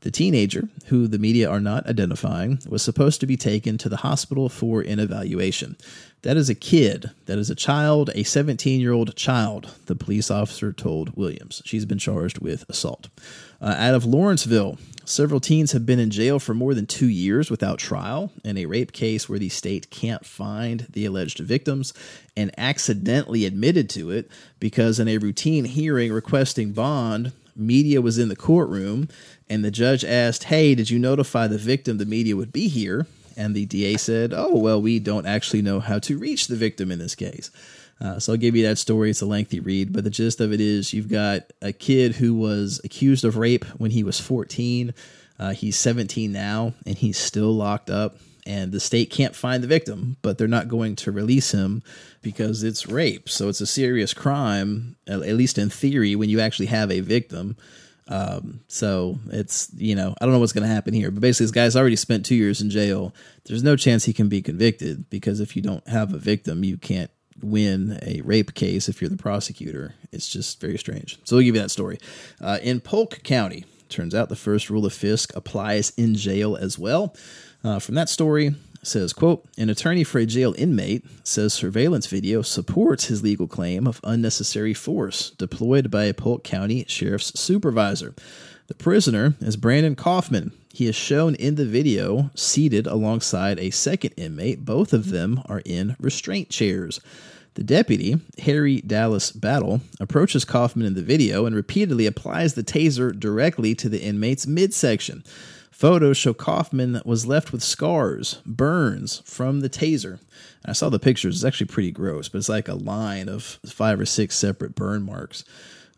[0.00, 3.98] The teenager, who the media are not identifying, was supposed to be taken to the
[3.98, 5.76] hospital for an evaluation.
[6.22, 7.10] That is a kid.
[7.26, 11.62] That is a child, a 17 year old child, the police officer told Williams.
[11.64, 13.10] She's been charged with assault.
[13.60, 17.50] Uh, out of Lawrenceville, Several teens have been in jail for more than two years
[17.50, 21.92] without trial in a rape case where the state can't find the alleged victims
[22.36, 28.28] and accidentally admitted to it because, in a routine hearing requesting bond, media was in
[28.28, 29.08] the courtroom
[29.50, 33.06] and the judge asked, Hey, did you notify the victim the media would be here?
[33.36, 36.92] And the DA said, Oh, well, we don't actually know how to reach the victim
[36.92, 37.50] in this case.
[38.02, 39.10] Uh, so I'll give you that story.
[39.10, 42.34] It's a lengthy read, but the gist of it is you've got a kid who
[42.34, 44.92] was accused of rape when he was 14.
[45.38, 48.16] Uh, he's 17 now, and he's still locked up.
[48.44, 51.84] And the state can't find the victim, but they're not going to release him
[52.22, 53.28] because it's rape.
[53.28, 57.56] So it's a serious crime, at least in theory, when you actually have a victim.
[58.08, 61.44] Um, so it's, you know, I don't know what's going to happen here, but basically,
[61.44, 63.14] this guy's already spent two years in jail.
[63.44, 66.78] There's no chance he can be convicted because if you don't have a victim, you
[66.78, 69.94] can't win a rape case if you're the prosecutor.
[70.12, 71.18] It's just very strange.
[71.24, 71.98] So we'll give you that story.
[72.40, 76.78] Uh, in Polk County, turns out the first rule of Fisk applies in jail as
[76.78, 77.14] well.
[77.62, 82.42] Uh, from that story, says, quote, an attorney for a jail inmate says surveillance video
[82.42, 88.14] supports his legal claim of unnecessary force deployed by a Polk County sheriff's supervisor.
[88.66, 94.14] The prisoner is Brandon Kaufman, He is shown in the video seated alongside a second
[94.16, 94.64] inmate.
[94.64, 97.00] Both of them are in restraint chairs.
[97.54, 103.18] The deputy, Harry Dallas Battle, approaches Kaufman in the video and repeatedly applies the taser
[103.18, 105.22] directly to the inmate's midsection.
[105.70, 110.12] Photos show Kaufman was left with scars, burns from the taser.
[110.62, 111.36] And I saw the pictures.
[111.36, 115.02] It's actually pretty gross, but it's like a line of five or six separate burn
[115.02, 115.44] marks.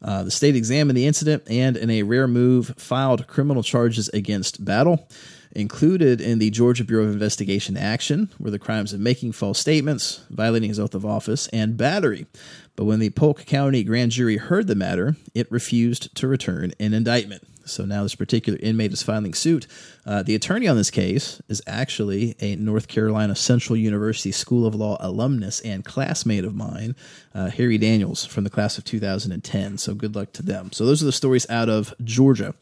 [0.02, 4.64] Uh, the state examined the incident and, in a rare move, filed criminal charges against
[4.64, 5.08] Battle.
[5.54, 10.24] Included in the Georgia Bureau of Investigation action were the crimes of making false statements,
[10.28, 12.26] violating his oath of office, and battery.
[12.74, 16.92] But when the Polk County grand jury heard the matter, it refused to return an
[16.92, 17.46] indictment.
[17.66, 19.66] So now this particular inmate is filing suit.
[20.04, 24.74] Uh, the attorney on this case is actually a North Carolina Central University School of
[24.74, 26.94] Law alumnus and classmate of mine,
[27.34, 29.78] uh, Harry Daniels from the class of 2010.
[29.78, 30.72] So good luck to them.
[30.72, 32.54] So those are the stories out of Georgia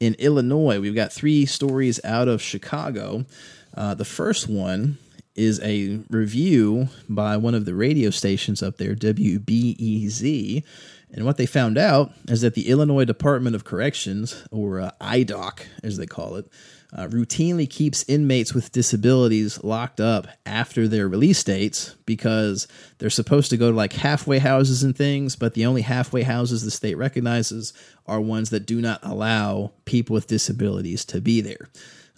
[0.00, 0.80] in Illinois.
[0.80, 3.24] We've got three stories out of Chicago.
[3.74, 4.98] Uh, the first one
[5.34, 10.62] is a review by one of the radio stations up there, WBEZ.
[11.12, 15.60] And what they found out is that the Illinois Department of Corrections, or uh, IDOC
[15.82, 16.50] as they call it,
[16.96, 22.66] uh, routinely keeps inmates with disabilities locked up after their release dates because
[22.98, 26.64] they're supposed to go to like halfway houses and things, but the only halfway houses
[26.64, 27.74] the state recognizes
[28.06, 31.68] are ones that do not allow people with disabilities to be there.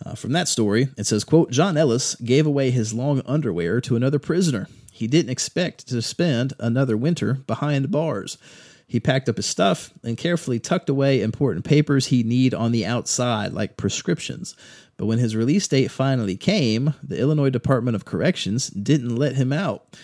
[0.06, 3.96] Uh, from that story, it says, quote, John Ellis gave away his long underwear to
[3.96, 4.68] another prisoner.
[4.92, 8.38] He didn't expect to spend another winter behind bars.
[8.88, 12.86] He packed up his stuff and carefully tucked away important papers he'd need on the
[12.86, 14.56] outside, like prescriptions.
[14.96, 19.52] But when his release date finally came, the Illinois Department of Corrections didn't let him
[19.52, 19.96] out.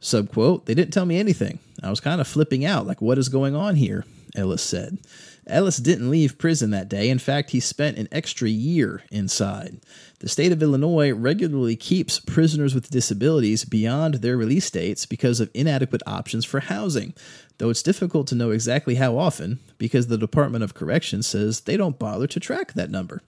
[0.00, 1.60] Subquote, they didn't tell me anything.
[1.82, 4.04] I was kind of flipping out, like, what is going on here?
[4.34, 4.98] Ellis said.
[5.46, 7.08] Ellis didn't leave prison that day.
[7.08, 9.80] In fact, he spent an extra year inside.
[10.22, 15.50] The state of Illinois regularly keeps prisoners with disabilities beyond their release dates because of
[15.52, 17.12] inadequate options for housing,
[17.58, 21.76] though it's difficult to know exactly how often because the Department of Corrections says they
[21.76, 23.20] don't bother to track that number.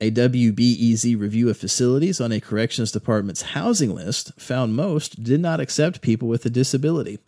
[0.00, 5.60] A WBEZ review of facilities on a corrections department's housing list found most did not
[5.60, 7.20] accept people with a disability.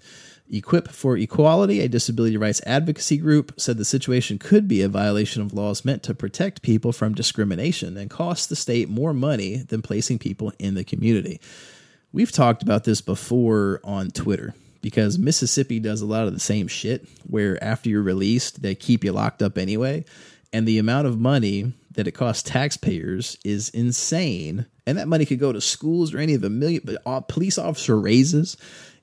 [0.50, 5.42] Equip for Equality, a disability rights advocacy group, said the situation could be a violation
[5.42, 9.82] of laws meant to protect people from discrimination and cost the state more money than
[9.82, 11.40] placing people in the community.
[12.12, 16.68] We've talked about this before on Twitter because Mississippi does a lot of the same
[16.68, 20.04] shit where after you're released, they keep you locked up anyway.
[20.52, 24.66] And the amount of money that it costs taxpayers is insane.
[24.86, 27.58] And that money could go to schools or any of the million but uh, police
[27.58, 28.56] officer raises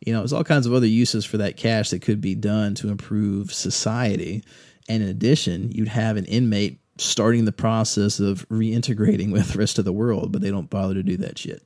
[0.05, 2.75] you know, there's all kinds of other uses for that cash that could be done
[2.75, 4.43] to improve society.
[4.89, 9.79] And in addition, you'd have an inmate starting the process of reintegrating with the rest
[9.79, 11.63] of the world, but they don't bother to do that shit.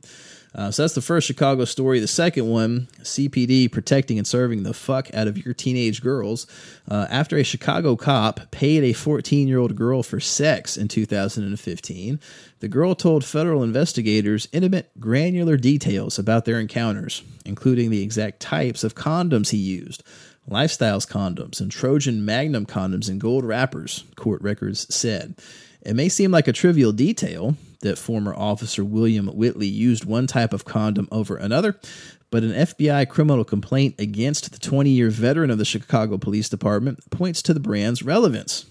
[0.55, 1.99] Uh, so that's the first Chicago story.
[1.99, 6.47] The second one, CPD protecting and serving the fuck out of your teenage girls.
[6.89, 12.19] Uh, after a Chicago cop paid a 14 year old girl for sex in 2015,
[12.59, 18.83] the girl told federal investigators intimate, granular details about their encounters, including the exact types
[18.83, 20.03] of condoms he used.
[20.49, 25.35] Lifestyles condoms and Trojan Magnum condoms in gold wrappers, court records said.
[25.87, 30.51] It may seem like a trivial detail, that former officer William Whitley used one type
[30.51, 31.79] of condom over another,
[32.29, 37.09] but an FBI criminal complaint against the 20 year veteran of the Chicago Police Department
[37.09, 38.65] points to the brand's relevance.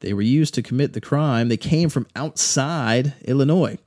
[0.00, 1.48] They were used to commit the crime.
[1.48, 3.78] They came from outside Illinois,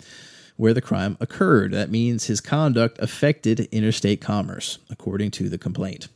[0.57, 1.73] where the crime occurred.
[1.73, 6.07] That means his conduct affected interstate commerce, according to the complaint.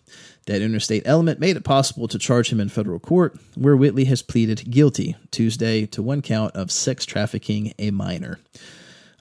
[0.48, 4.22] That interstate element made it possible to charge him in federal court, where Whitley has
[4.22, 8.40] pleaded guilty Tuesday to one count of sex trafficking a minor.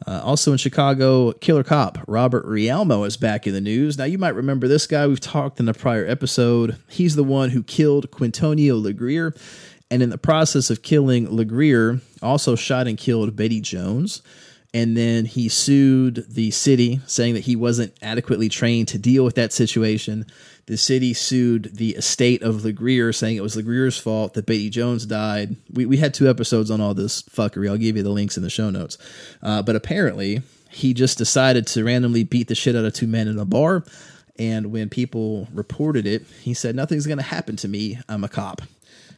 [0.07, 3.97] Uh, also in Chicago, killer cop Robert Rialmo is back in the news.
[3.97, 5.07] Now, you might remember this guy.
[5.07, 6.77] We've talked in a prior episode.
[6.89, 9.35] He's the one who killed Quintonio LeGrier,
[9.91, 14.21] and in the process of killing LeGrier, also shot and killed Betty Jones
[14.75, 19.37] and then he sued the city saying that he wasn't adequately trained to deal with
[19.37, 20.27] that situation.
[20.67, 25.05] The city sued the estate of LeGrier, saying it was LeGrier's fault that Betty Jones
[25.05, 25.57] died.
[25.73, 27.69] We, we had two episodes on all this fuckery.
[27.69, 28.97] I'll give you the links in the show notes.
[29.43, 33.29] Uh, but apparently, he just decided to randomly beat the shit out of two men
[33.29, 33.85] in a bar.
[34.39, 37.99] And when people reported it, he said, Nothing's going to happen to me.
[38.09, 38.63] I'm a cop.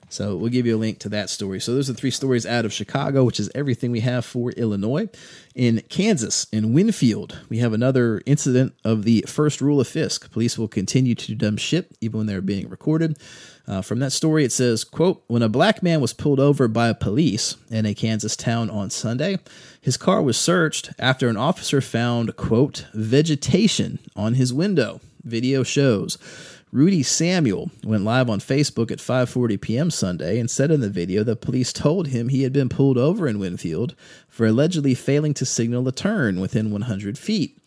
[0.08, 1.60] So we'll give you a link to that story.
[1.60, 5.08] So those are three stories out of Chicago, which is everything we have for Illinois.
[5.54, 10.30] In Kansas, in Winfield, we have another incident of the first rule of Fisk.
[10.30, 13.18] Police will continue to dumb shit even when they're being recorded.
[13.66, 16.92] Uh, from that story, it says, quote, when a black man was pulled over by
[16.92, 19.38] police in a Kansas town on Sunday,
[19.80, 25.00] his car was searched after an officer found, quote, vegetation on his window.
[25.24, 26.16] Video shows.
[26.76, 29.90] Rudy Samuel went live on Facebook at 5:40 p.m.
[29.90, 33.26] Sunday and said in the video that police told him he had been pulled over
[33.26, 33.94] in Winfield
[34.28, 37.58] for allegedly failing to signal a turn within 100 feet.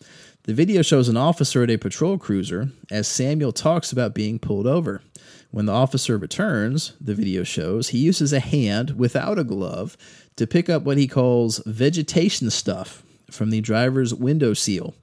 [0.44, 4.68] The video shows an officer at a patrol cruiser as Samuel talks about being pulled
[4.68, 5.02] over.
[5.50, 9.96] When the officer returns, the video shows, he uses a hand without a glove
[10.36, 14.94] to pick up what he calls vegetation stuff from the driver's window seal.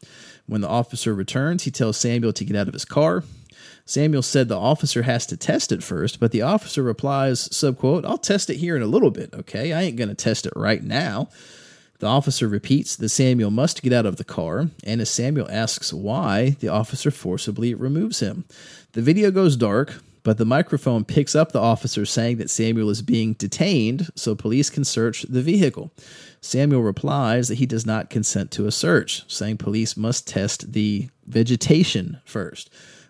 [0.45, 3.25] When the officer returns, he tells Samuel to get out of his car.
[3.87, 8.17] Samuel said the officer has to test it first, but the officer replies, subquote, I'll
[8.17, 9.71] test it here in a little bit, okay?
[9.71, 11.29] I ain't going to test it right now.
[11.99, 15.93] The officer repeats that Samuel must get out of the car, and as Samuel asks
[15.93, 18.43] why, the officer forcibly removes him.
[18.91, 23.01] The video goes dark, but the microphone picks up the officer saying that Samuel is
[23.01, 25.93] being detained so police can search the vehicle.
[26.41, 31.07] Samuel replies that he does not consent to a search, saying police must test the
[31.25, 32.69] vegetation first.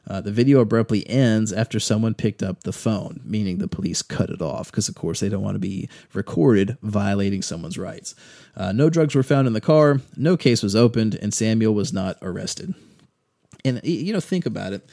[0.09, 4.29] Uh, the video abruptly ends after someone picked up the phone, meaning the police cut
[4.29, 8.15] it off because, of course, they don't want to be recorded violating someone's rights.
[8.55, 11.91] Uh, no drugs were found in the car, no case was opened, and Samuel was
[11.91, 12.73] not arrested.
[13.65, 14.89] And, you know, think about it.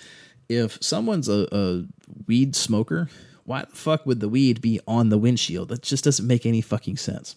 [0.48, 1.84] If someone's a, a
[2.26, 3.08] weed smoker,
[3.44, 5.68] why the fuck would the weed be on the windshield?
[5.68, 7.36] That just doesn't make any fucking sense.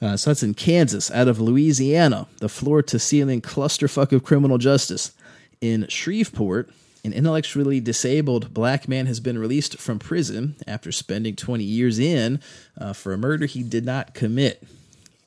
[0.00, 1.10] Uh, so that's in Kansas.
[1.10, 5.12] Out of Louisiana, the floor to ceiling clusterfuck of criminal justice.
[5.60, 6.70] In Shreveport,
[7.04, 12.40] an intellectually disabled black man has been released from prison after spending 20 years in
[12.78, 14.62] uh, for a murder he did not commit.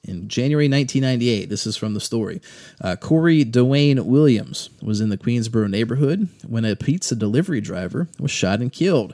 [0.04, 2.42] In January 1998, this is from the story.
[2.80, 8.32] Uh, Corey Dwayne Williams was in the Queensboro neighborhood when a pizza delivery driver was
[8.32, 9.14] shot and killed.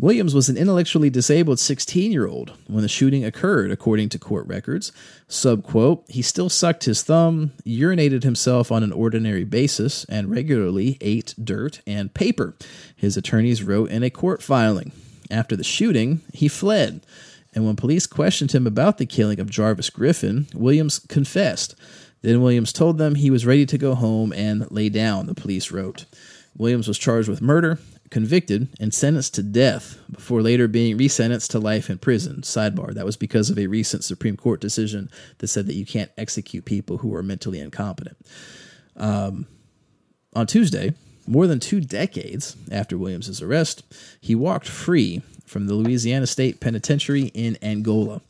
[0.00, 4.46] Williams was an intellectually disabled 16 year old when the shooting occurred, according to court
[4.46, 4.92] records.
[5.28, 11.34] Subquote, he still sucked his thumb, urinated himself on an ordinary basis, and regularly ate
[11.42, 12.54] dirt and paper,
[12.94, 14.92] his attorneys wrote in a court filing.
[15.32, 17.04] After the shooting, he fled.
[17.52, 21.74] And when police questioned him about the killing of Jarvis Griffin, Williams confessed.
[22.22, 25.72] Then Williams told them he was ready to go home and lay down, the police
[25.72, 26.04] wrote.
[26.56, 27.78] Williams was charged with murder,
[28.10, 32.42] convicted and sentenced to death before later being resentenced to life in prison.
[32.42, 36.10] Sidebar, that was because of a recent Supreme Court decision that said that you can't
[36.16, 38.16] execute people who are mentally incompetent.
[38.96, 39.46] Um,
[40.34, 40.94] on Tuesday,
[41.26, 43.82] more than two decades after Williams' arrest,
[44.20, 48.22] he walked free from the Louisiana State Penitentiary in Angola.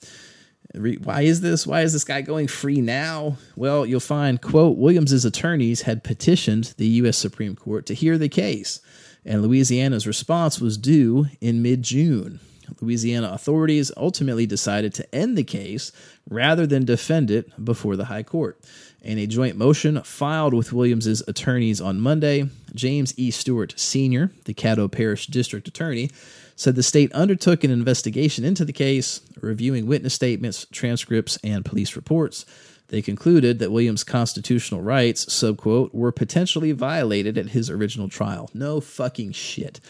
[0.74, 1.66] Why is this?
[1.66, 3.38] Why is this guy going free now?
[3.56, 7.16] Well, you'll find, quote, Williams's attorneys had petitioned the U.S.
[7.16, 8.80] Supreme Court to hear the case
[9.28, 12.40] and Louisiana's response was due in mid June.
[12.80, 15.92] Louisiana authorities ultimately decided to end the case
[16.28, 18.58] rather than defend it before the High Court.
[19.02, 23.30] In a joint motion filed with Williams's attorneys on Monday, James E.
[23.30, 26.10] Stewart Sr., the Caddo Parish District Attorney,
[26.56, 31.96] said the state undertook an investigation into the case, reviewing witness statements, transcripts, and police
[31.96, 32.44] reports.
[32.88, 38.50] They concluded that Williams' constitutional rights, subquote, were potentially violated at his original trial.
[38.54, 39.80] No fucking shit.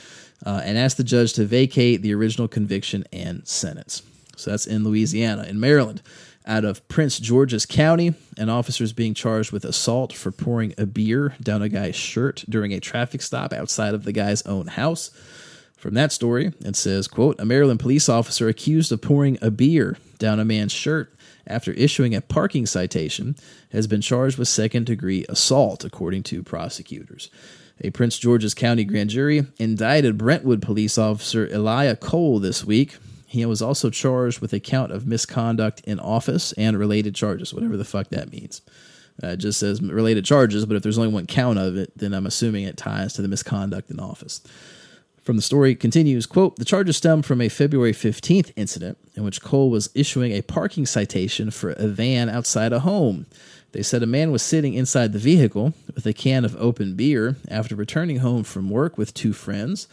[0.44, 4.02] Uh, and asked the judge to vacate the original conviction and sentence.
[4.36, 5.44] So that's in Louisiana.
[5.44, 6.02] In Maryland,
[6.46, 10.86] out of Prince George's County, an officer is being charged with assault for pouring a
[10.86, 15.10] beer down a guy's shirt during a traffic stop outside of the guy's own house.
[15.76, 19.96] From that story, it says, quote, a Maryland police officer accused of pouring a beer
[20.18, 21.14] down a man's shirt
[21.48, 23.36] after issuing a parking citation,
[23.72, 27.30] has been charged with second degree assault, according to prosecutors.
[27.80, 32.96] A Prince George's County grand jury indicted Brentwood police officer Elijah Cole this week.
[33.26, 37.76] He was also charged with a count of misconduct in office and related charges, whatever
[37.76, 38.62] the fuck that means.
[39.22, 42.14] Uh, it just says related charges, but if there's only one count of it, then
[42.14, 44.40] I'm assuming it ties to the misconduct in office.
[45.28, 49.42] From the story continues, quote, the charges stem from a February 15th incident in which
[49.42, 53.26] Cole was issuing a parking citation for a van outside a home.
[53.72, 57.36] They said a man was sitting inside the vehicle with a can of open beer
[57.50, 59.86] after returning home from work with two friends.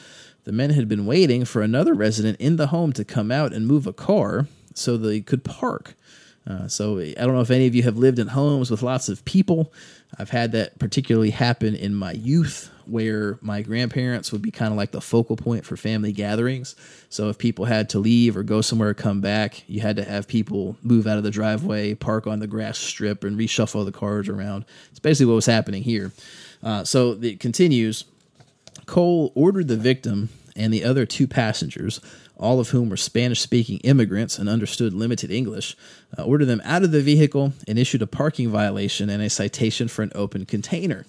[0.46, 3.68] The men had been waiting for another resident in the home to come out and
[3.68, 5.96] move a car so they could park.
[6.48, 9.10] Uh, so I don't know if any of you have lived in homes with lots
[9.10, 9.74] of people.
[10.18, 14.78] I've had that particularly happen in my youth where my grandparents would be kind of
[14.78, 16.76] like the focal point for family gatherings.
[17.10, 20.04] So if people had to leave or go somewhere or come back, you had to
[20.04, 23.92] have people move out of the driveway, park on the grass strip, and reshuffle the
[23.92, 24.66] cars around.
[24.92, 26.12] It's basically what was happening here.
[26.64, 28.06] Uh, so it continues.
[28.86, 32.00] Cole ordered the victim and the other two passengers,
[32.38, 35.76] all of whom were Spanish speaking immigrants and understood limited English,
[36.18, 39.88] uh, ordered them out of the vehicle and issued a parking violation and a citation
[39.88, 41.06] for an open container.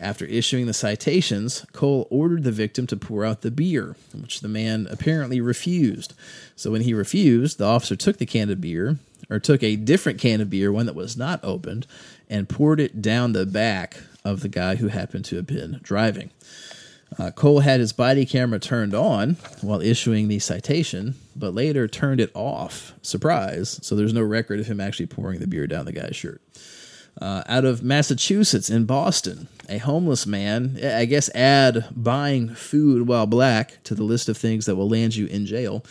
[0.00, 4.48] After issuing the citations, Cole ordered the victim to pour out the beer, which the
[4.48, 6.14] man apparently refused.
[6.54, 10.20] So when he refused, the officer took the can of beer, or took a different
[10.20, 11.86] can of beer, one that was not opened,
[12.30, 16.30] and poured it down the back of the guy who happened to have been driving.
[17.18, 22.20] Uh, Cole had his body camera turned on while issuing the citation, but later turned
[22.20, 22.92] it off.
[23.02, 23.80] Surprise.
[23.82, 26.40] So there's no record of him actually pouring the beer down the guy's shirt.
[27.20, 33.26] Uh, out of Massachusetts in Boston, a homeless man, I guess, add buying food while
[33.26, 35.84] black to the list of things that will land you in jail.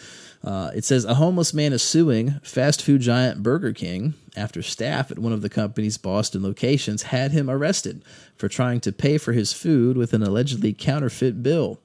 [0.44, 5.12] Uh, it says a homeless man is suing fast food giant Burger King after staff
[5.12, 8.04] at one of the company's Boston locations had him arrested
[8.36, 11.80] for trying to pay for his food with an allegedly counterfeit bill.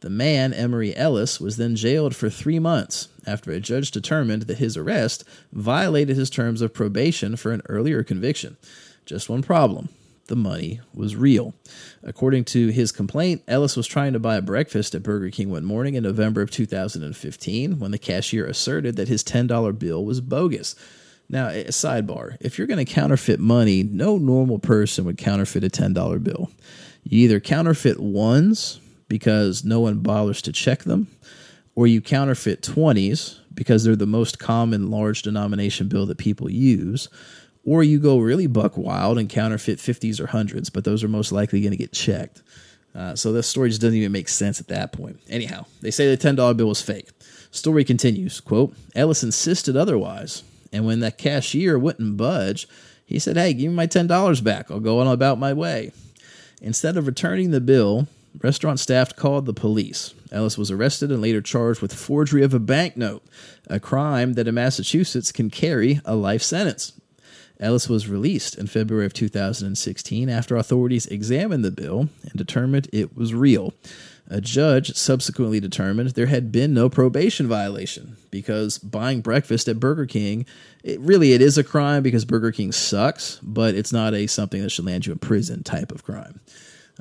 [0.00, 4.58] The man, Emery Ellis, was then jailed for three months after a judge determined that
[4.58, 8.56] his arrest violated his terms of probation for an earlier conviction.
[9.04, 9.88] Just one problem
[10.28, 11.54] the money was real.
[12.02, 15.64] According to his complaint, Ellis was trying to buy a breakfast at Burger King one
[15.64, 20.74] morning in November of 2015 when the cashier asserted that his $10 bill was bogus.
[21.28, 25.68] Now, a sidebar if you're going to counterfeit money, no normal person would counterfeit a
[25.68, 26.50] $10 bill.
[27.02, 31.08] You either counterfeit ones because no one bothers to check them,
[31.74, 37.08] or you counterfeit 20s because they're the most common large denomination bill that people use
[37.64, 41.32] or you go really buck wild and counterfeit 50s or 100s, but those are most
[41.32, 42.42] likely going to get checked.
[42.94, 45.20] Uh, so this story just doesn't even make sense at that point.
[45.28, 47.08] Anyhow, they say the $10 bill was fake.
[47.50, 50.42] Story continues, quote, Ellis insisted otherwise,
[50.72, 52.68] and when that cashier wouldn't budge,
[53.06, 54.70] he said, hey, give me my $10 back.
[54.70, 55.92] I'll go on about my way.
[56.60, 58.06] Instead of returning the bill,
[58.42, 60.14] restaurant staff called the police.
[60.30, 63.24] Ellis was arrested and later charged with forgery of a banknote,
[63.68, 66.92] a crime that in Massachusetts can carry a life sentence.
[67.60, 73.16] Ellis was released in February of 2016 after authorities examined the bill and determined it
[73.16, 73.74] was real.
[74.30, 80.04] A judge subsequently determined there had been no probation violation because buying breakfast at Burger
[80.04, 80.44] King,
[80.84, 84.60] it really it is a crime because Burger King sucks, but it's not a something
[84.62, 86.40] that should land you in prison type of crime.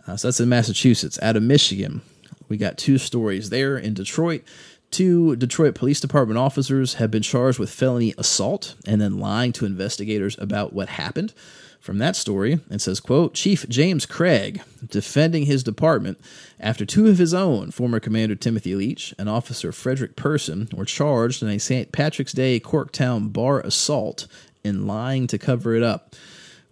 [0.08, 1.20] Uh, so that's in Massachusetts.
[1.22, 2.02] Out of Michigan,
[2.48, 4.44] we got two stories there in Detroit.
[4.92, 9.66] Two Detroit Police Department officers have been charged with felony assault and then lying to
[9.66, 11.34] investigators about what happened.
[11.80, 16.20] From that story, it says, quote, Chief James Craig, defending his department
[16.60, 21.44] after two of his own, former Commander Timothy Leach and Officer Frederick Person, were charged
[21.44, 21.92] in a St.
[21.92, 24.28] Patrick's Day Corktown bar assault
[24.66, 26.16] and lying to cover it up.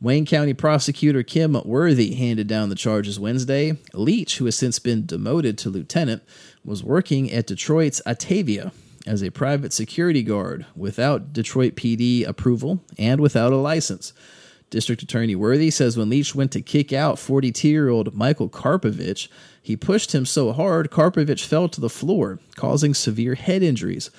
[0.01, 3.78] Wayne County prosecutor Kim Worthy handed down the charges Wednesday.
[3.93, 6.22] Leach, who has since been demoted to lieutenant,
[6.66, 8.72] was working at Detroit's Ottava Via
[9.05, 14.13] as a private security guard without Detroit PD approval and without a license.
[14.72, 19.28] District Attorney Worthy says when Leach went to kick out 42 year old Michael Karpovich,
[19.61, 24.09] he pushed him so hard Karpovich fell to the floor, causing severe head injuries.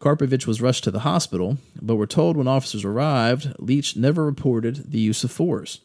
[0.00, 4.92] Karpovich was rushed to the hospital, but we're told when officers arrived, Leach never reported
[4.92, 5.80] the use of force.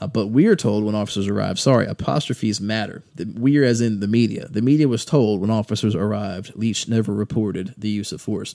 [0.00, 3.02] Uh, but we're told when officers arrived, sorry, apostrophes matter.
[3.16, 4.46] The, we're as in the media.
[4.48, 8.54] The media was told when officers arrived, Leach never reported the use of force.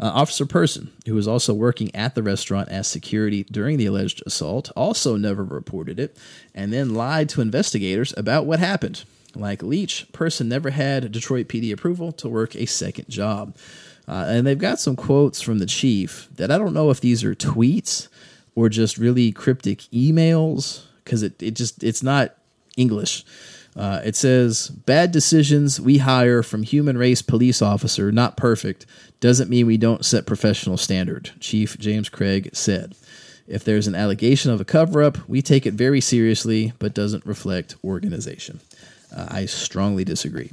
[0.00, 4.22] Uh, Officer Person, who was also working at the restaurant as security during the alleged
[4.24, 6.16] assault, also never reported it
[6.54, 9.04] and then lied to investigators about what happened.
[9.34, 13.56] Like Leach, Person never had Detroit PD approval to work a second job.
[14.06, 17.22] Uh, and they've got some quotes from the chief that I don't know if these
[17.24, 18.08] are tweets
[18.58, 22.34] or just really cryptic emails because it, it just it's not
[22.76, 23.24] English.
[23.76, 28.84] Uh, it says bad decisions we hire from human race police officer not perfect
[29.20, 31.30] doesn't mean we don't set professional standard.
[31.38, 32.96] Chief James Craig said.
[33.46, 37.24] If there's an allegation of a cover up, we take it very seriously, but doesn't
[37.24, 38.60] reflect organization.
[39.16, 40.50] Uh, I strongly disagree.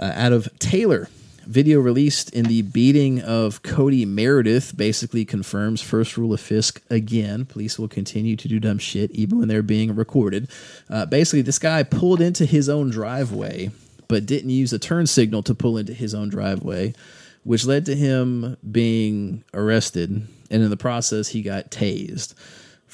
[0.00, 1.08] Uh, out of Taylor,
[1.46, 7.44] Video released in the beating of Cody Meredith basically confirms first rule of Fisk again.
[7.44, 10.48] Police will continue to do dumb shit even when they're being recorded.
[10.88, 13.70] Uh, basically, this guy pulled into his own driveway,
[14.08, 16.94] but didn't use a turn signal to pull into his own driveway,
[17.42, 20.26] which led to him being arrested.
[20.50, 22.34] And in the process, he got tased.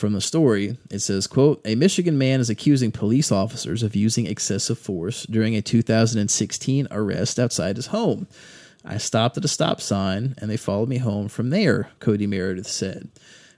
[0.00, 4.26] From the story, it says, quote, A Michigan man is accusing police officers of using
[4.26, 8.26] excessive force during a 2016 arrest outside his home.
[8.82, 12.66] I stopped at a stop sign and they followed me home from there, Cody Meredith
[12.66, 13.10] said.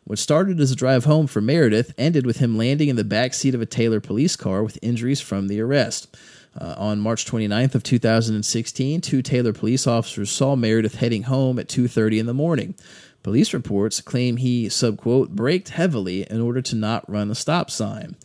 [0.03, 3.35] What started as a drive home for Meredith ended with him landing in the back
[3.35, 6.13] seat of a Taylor police car with injuries from the arrest.
[6.61, 11.69] Uh, on March 29th of 2016, two Taylor police officers saw Meredith heading home at
[11.69, 12.75] 2:30 in the morning.
[13.23, 18.17] Police reports claim he subquote braked heavily in order to not run a stop sign.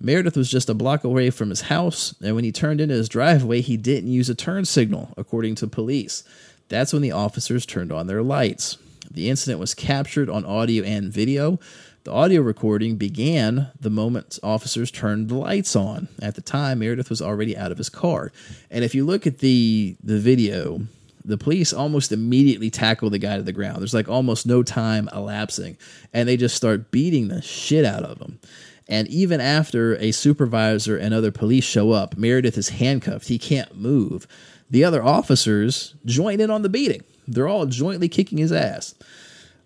[0.00, 3.08] Meredith was just a block away from his house, and when he turned into his
[3.08, 6.22] driveway, he didn't use a turn signal, according to police.
[6.68, 8.78] That's when the officers turned on their lights.
[9.10, 11.58] The incident was captured on audio and video.
[12.04, 16.08] The audio recording began the moment officers turned the lights on.
[16.22, 18.32] At the time, Meredith was already out of his car.
[18.70, 20.82] And if you look at the the video,
[21.28, 23.80] the police almost immediately tackle the guy to the ground.
[23.80, 25.76] There's like almost no time elapsing,
[26.12, 28.40] and they just start beating the shit out of him.
[28.88, 33.28] And even after a supervisor and other police show up, Meredith is handcuffed.
[33.28, 34.26] He can't move.
[34.70, 37.04] The other officers join in on the beating.
[37.26, 38.94] They're all jointly kicking his ass.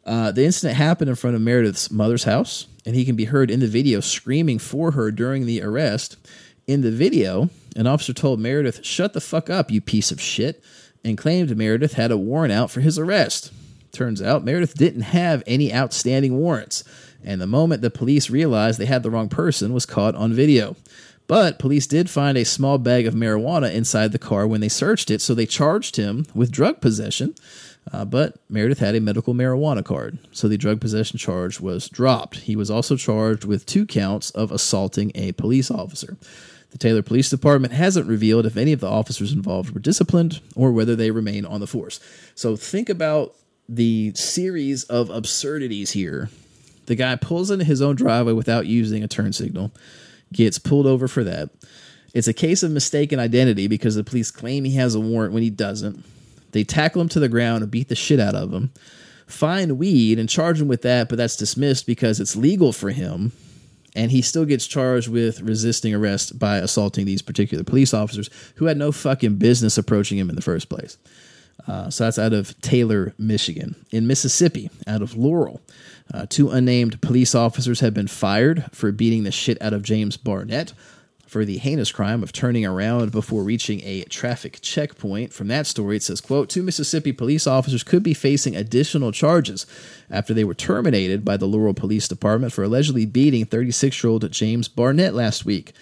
[0.04, 3.52] Uh, the incident happened in front of Meredith's mother's house, and he can be heard
[3.52, 6.16] in the video screaming for her during the arrest.
[6.66, 10.62] In the video, an officer told Meredith, Shut the fuck up, you piece of shit,
[11.04, 13.52] and claimed Meredith had a warrant out for his arrest.
[13.92, 16.84] Turns out Meredith didn't have any outstanding warrants,
[17.22, 20.76] and the moment the police realized they had the wrong person was caught on video.
[21.26, 25.10] But police did find a small bag of marijuana inside the car when they searched
[25.10, 27.34] it, so they charged him with drug possession.
[27.92, 32.40] Uh, but Meredith had a medical marijuana card, so the drug possession charge was dropped.
[32.40, 36.16] He was also charged with two counts of assaulting a police officer.
[36.72, 40.72] The Taylor Police Department hasn't revealed if any of the officers involved were disciplined or
[40.72, 42.00] whether they remain on the force.
[42.34, 43.34] So think about
[43.68, 46.30] the series of absurdities here.
[46.86, 49.70] The guy pulls into his own driveway without using a turn signal,
[50.32, 51.50] gets pulled over for that.
[52.14, 55.42] It's a case of mistaken identity because the police claim he has a warrant when
[55.42, 56.04] he doesn't.
[56.52, 58.72] They tackle him to the ground and beat the shit out of him,
[59.26, 63.32] find weed and charge him with that, but that's dismissed because it's legal for him.
[63.94, 68.64] And he still gets charged with resisting arrest by assaulting these particular police officers who
[68.64, 70.96] had no fucking business approaching him in the first place.
[71.68, 73.76] Uh, so that's out of Taylor, Michigan.
[73.90, 75.60] In Mississippi, out of Laurel,
[76.12, 80.16] uh, two unnamed police officers have been fired for beating the shit out of James
[80.16, 80.72] Barnett
[81.32, 85.32] for the heinous crime of turning around before reaching a traffic checkpoint.
[85.32, 89.64] From that story, it says, quote, two Mississippi police officers could be facing additional charges
[90.10, 95.14] after they were terminated by the Laurel Police Department for allegedly beating 36-year-old James Barnett
[95.14, 95.72] last week.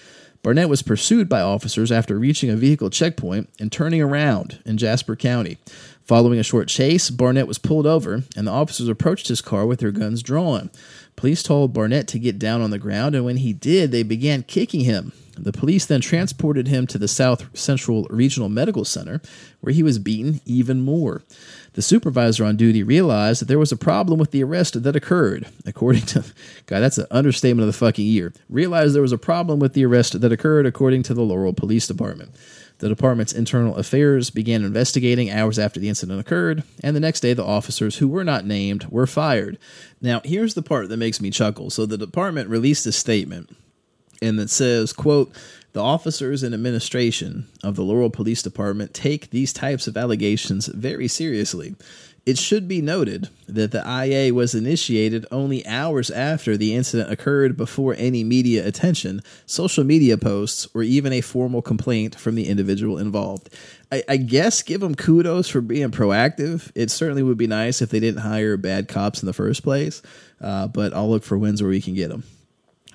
[0.44, 5.16] Barnett was pursued by officers after reaching a vehicle checkpoint and turning around in Jasper
[5.16, 5.59] County.
[6.05, 9.80] Following a short chase, Barnett was pulled over, and the officers approached his car with
[9.80, 10.70] their guns drawn.
[11.16, 14.44] Police told Barnett to get down on the ground, and when he did, they began
[14.44, 15.12] kicking him.
[15.43, 19.22] The police then transported him to the South Central Regional Medical Center,
[19.61, 21.22] where he was beaten even more.
[21.72, 25.47] The supervisor on duty realized that there was a problem with the arrest that occurred.
[25.64, 26.24] According to,
[26.66, 28.34] God, that's an understatement of the fucking year.
[28.49, 31.86] Realized there was a problem with the arrest that occurred, according to the Laurel Police
[31.86, 32.34] Department.
[32.78, 37.34] The department's internal affairs began investigating hours after the incident occurred, and the next day
[37.34, 39.59] the officers who were not named were fired.
[40.01, 41.68] Now, here's the part that makes me chuckle.
[41.68, 43.55] So the department released a statement
[44.22, 45.32] and it says, quote,
[45.72, 51.06] the officers and administration of the Laurel Police Department take these types of allegations very
[51.06, 51.76] seriously.
[52.26, 57.56] It should be noted that the IA was initiated only hours after the incident occurred
[57.56, 62.98] before any media attention, social media posts, or even a formal complaint from the individual
[62.98, 63.48] involved.
[63.90, 66.70] I, I, guess give them kudos for being proactive.
[66.74, 70.02] It certainly would be nice if they didn't hire bad cops in the first place,
[70.40, 72.24] uh, but I'll look for wins where we can get them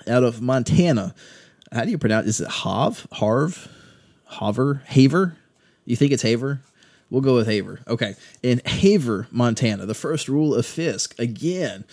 [0.08, 1.14] out of Montana.
[1.72, 2.28] How do you pronounce?
[2.28, 3.08] Is it Hav?
[3.12, 3.68] Harv?
[4.26, 4.82] Hover?
[4.86, 5.38] Haver?
[5.86, 6.62] You think it's Haver?
[7.10, 7.80] We'll go with Haver.
[7.88, 8.16] Okay.
[8.42, 11.86] In Haver, Montana, the first rule of Fisk, again,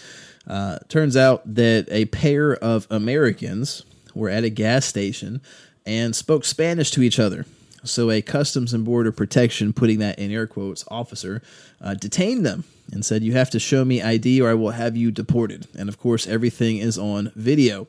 [0.46, 3.84] uh, turns out that a pair of Americans
[4.14, 5.40] were at a gas station
[5.86, 7.46] and spoke Spanish to each other.
[7.84, 11.42] So a Customs and Border Protection, putting that in air quotes, officer
[11.80, 14.96] uh, detained them and said, You have to show me ID or I will have
[14.96, 15.66] you deported.
[15.76, 17.88] And of course, everything is on video.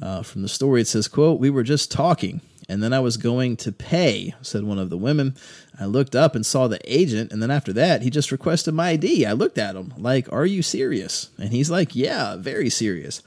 [0.00, 3.16] Uh, from the story, it says, quote, We were just talking, and then I was
[3.16, 5.36] going to pay, said one of the women.
[5.78, 8.90] I looked up and saw the agent, and then after that, he just requested my
[8.90, 9.24] ID.
[9.26, 11.30] I looked at him, like, Are you serious?
[11.38, 13.22] And he's like, Yeah, very serious.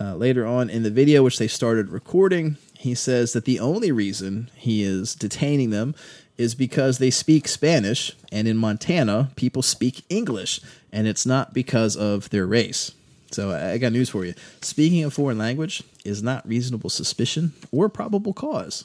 [0.00, 3.92] Uh, later on in the video, which they started recording, he says that the only
[3.92, 5.94] reason he is detaining them
[6.42, 10.60] is because they speak Spanish, and in Montana, people speak English,
[10.92, 12.92] and it's not because of their race.
[13.30, 14.34] So I got news for you.
[14.60, 18.84] Speaking a foreign language is not reasonable suspicion or probable cause.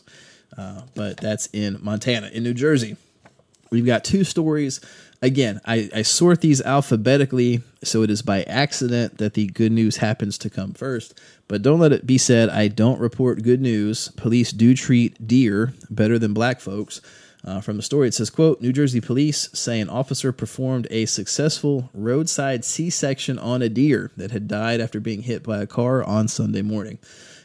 [0.57, 2.27] Uh, but that's in Montana.
[2.27, 2.95] In New Jersey,
[3.69, 4.79] we've got two stories.
[5.21, 9.97] Again, I, I sort these alphabetically, so it is by accident that the good news
[9.97, 11.19] happens to come first.
[11.47, 14.09] But don't let it be said I don't report good news.
[14.09, 17.01] Police do treat deer better than black folks.
[17.43, 21.05] Uh, from the story, it says, quote, New Jersey police say an officer performed a
[21.05, 26.03] successful roadside C-section on a deer that had died after being hit by a car
[26.03, 26.99] on Sunday morning.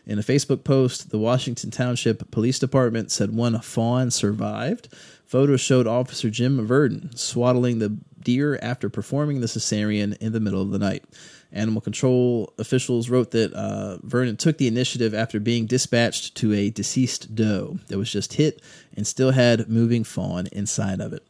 [0.04, 4.88] In a Facebook post, the Washington Township Police Department said one fawn survived.
[5.24, 10.62] Photos showed Officer Jim Vernon swaddling the deer after performing the cesarean in the middle
[10.62, 11.04] of the night.
[11.52, 16.70] Animal control officials wrote that uh, Vernon took the initiative after being dispatched to a
[16.70, 18.62] deceased doe that was just hit
[18.96, 21.22] and still had moving fawn inside of it.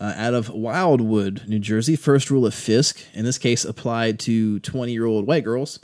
[0.00, 4.58] Uh, out of Wildwood, New Jersey, first rule of Fisk, in this case applied to
[4.60, 5.78] 20 year old white girls,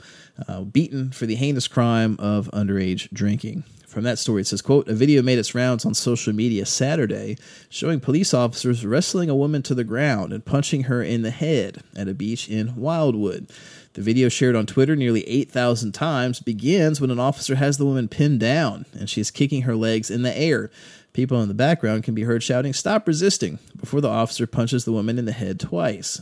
[0.47, 3.63] uh, beaten for the heinous crime of underage drinking.
[3.87, 7.37] From that story, it says, quote, a video made its rounds on social media Saturday
[7.69, 11.81] showing police officers wrestling a woman to the ground and punching her in the head
[11.95, 13.49] at a beach in Wildwood.
[13.97, 18.07] The video shared on Twitter nearly 8,000 times begins when an officer has the woman
[18.07, 20.69] pinned down and she is kicking her legs in the air.
[21.13, 24.91] People in the background can be heard shouting, Stop resisting, before the officer punches the
[24.91, 26.21] woman in the head twice.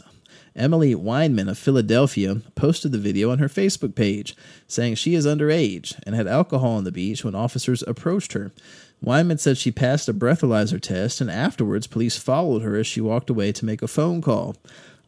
[0.55, 4.37] Emily Weinman of Philadelphia posted the video on her Facebook page,
[4.69, 8.53] saying she is underage and had alcohol on the beach when officers approached her.
[9.03, 13.29] Weinman said she passed a breathalyzer test, and afterwards, police followed her as she walked
[13.29, 14.55] away to make a phone call.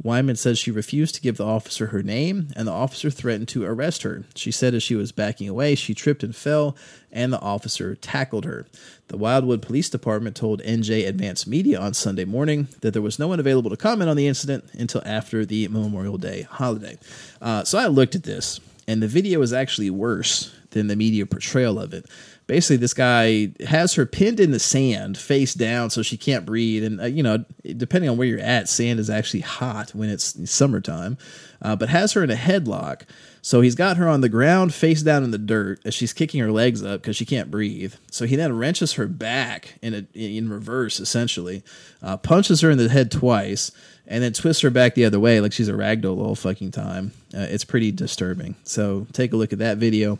[0.04, 3.66] Weinman says she refused to give the officer her name, and the officer threatened to
[3.66, 4.24] arrest her.
[4.36, 6.76] She said as she was backing away, she tripped and fell,
[7.12, 8.68] and the officer tackled her.
[9.08, 13.28] The Wildwood Police Department told NJ Advance Media on Sunday morning that there was no
[13.28, 16.98] one available to comment on the incident until after the Memorial Day holiday.
[17.42, 21.26] Uh, so I looked at this, and the video is actually worse than the media
[21.26, 22.06] portrayal of it
[22.48, 26.84] basically this guy has her pinned in the sand face down so she can't breathe.
[26.84, 27.46] And uh, you know
[27.76, 31.18] depending on where you're at sand is actually hot when it's summertime
[31.62, 33.02] uh, but has her in a headlock.
[33.42, 36.42] So he's got her on the ground face down in the dirt as she's kicking
[36.42, 37.94] her legs up because she can't breathe.
[38.12, 41.64] So he then wrenches her back in a, in reverse essentially
[42.02, 43.72] uh, punches her in the head twice
[44.08, 46.72] and then twists her back the other way like she's a ragdoll the whole fucking
[46.72, 47.12] time.
[47.36, 48.56] Uh, it's pretty disturbing.
[48.64, 50.20] So take a look at that video.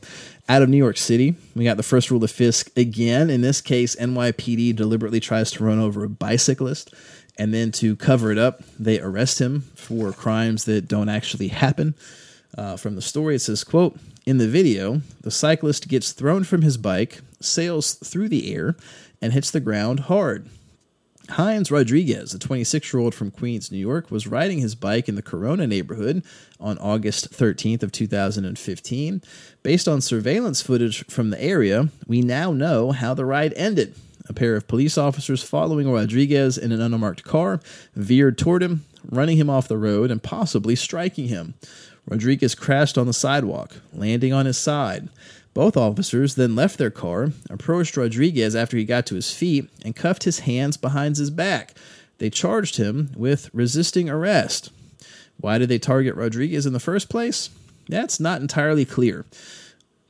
[0.50, 3.30] Out of New York City, we got the first rule of Fisk again.
[3.30, 6.94] In this case, NYPD deliberately tries to run over a bicyclist,
[7.38, 11.96] and then to cover it up, they arrest him for crimes that don't actually happen.
[12.58, 16.62] Uh, from the story, it says, "quote In the video, the cyclist gets thrown from
[16.62, 18.76] his bike, sails through the air,
[19.22, 20.48] and hits the ground hard."
[21.30, 25.16] Hines Rodriguez, a 26 year old from Queens, New York, was riding his bike in
[25.16, 26.24] the Corona neighborhood
[26.60, 29.22] on August 13th of 2015.
[29.62, 33.94] Based on surveillance footage from the area, we now know how the ride ended.
[34.30, 37.60] A pair of police officers following Rodriguez in an unmarked car
[37.96, 41.54] veered toward him, running him off the road and possibly striking him.
[42.10, 45.10] Rodriguez crashed on the sidewalk, landing on his side.
[45.58, 49.96] Both officers then left their car, approached Rodriguez after he got to his feet, and
[49.96, 51.74] cuffed his hands behind his back.
[52.20, 54.70] They charged him with resisting arrest.
[55.38, 57.50] Why did they target Rodriguez in the first place?
[57.90, 59.26] That's not entirely clear.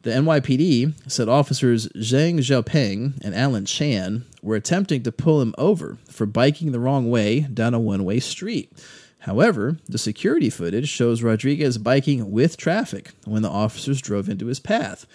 [0.02, 5.98] The NYPD said officers Zhang Xiaopeng and Alan Chan were attempting to pull him over
[6.10, 8.74] for biking the wrong way down a one way street.
[9.20, 14.60] However, the security footage shows Rodriguez biking with traffic when the officers drove into his
[14.60, 15.06] path.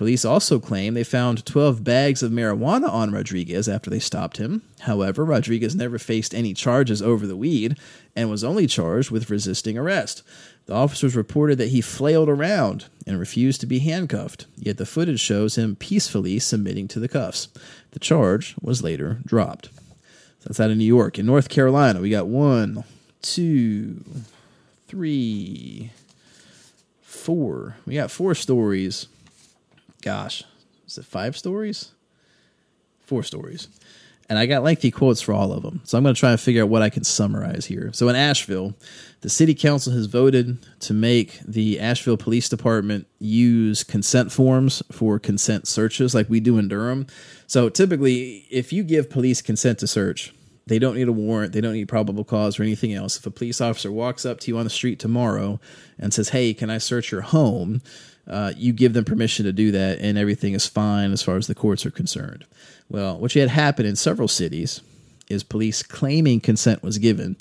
[0.00, 4.62] Police also claim they found 12 bags of marijuana on Rodriguez after they stopped him.
[4.78, 7.76] However, Rodriguez never faced any charges over the weed
[8.16, 10.22] and was only charged with resisting arrest.
[10.64, 15.20] The officers reported that he flailed around and refused to be handcuffed, yet the footage
[15.20, 17.48] shows him peacefully submitting to the cuffs.
[17.90, 19.66] The charge was later dropped.
[19.66, 21.18] So that's out of New York.
[21.18, 22.84] In North Carolina, we got one,
[23.20, 24.02] two,
[24.88, 25.90] three,
[27.02, 27.76] four.
[27.84, 29.06] We got four stories
[30.00, 30.44] gosh,
[30.86, 31.92] is it five stories?
[33.00, 33.68] Four stories.
[34.28, 35.80] And I got lengthy quotes for all of them.
[35.82, 37.90] So I'm going to try and figure out what I can summarize here.
[37.92, 38.74] So in Asheville,
[39.22, 45.18] the city council has voted to make the Asheville Police Department use consent forms for
[45.18, 47.08] consent searches like we do in Durham.
[47.48, 50.32] So typically, if you give police consent to search,
[50.68, 53.16] they don't need a warrant, they don't need probable cause or anything else.
[53.16, 55.58] If a police officer walks up to you on the street tomorrow
[55.98, 57.82] and says, Hey, can I search your home?
[58.26, 61.46] Uh, you give them permission to do that, and everything is fine as far as
[61.46, 62.44] the courts are concerned.
[62.88, 64.80] Well, what you had in several cities
[65.30, 67.36] is police claiming consent was given,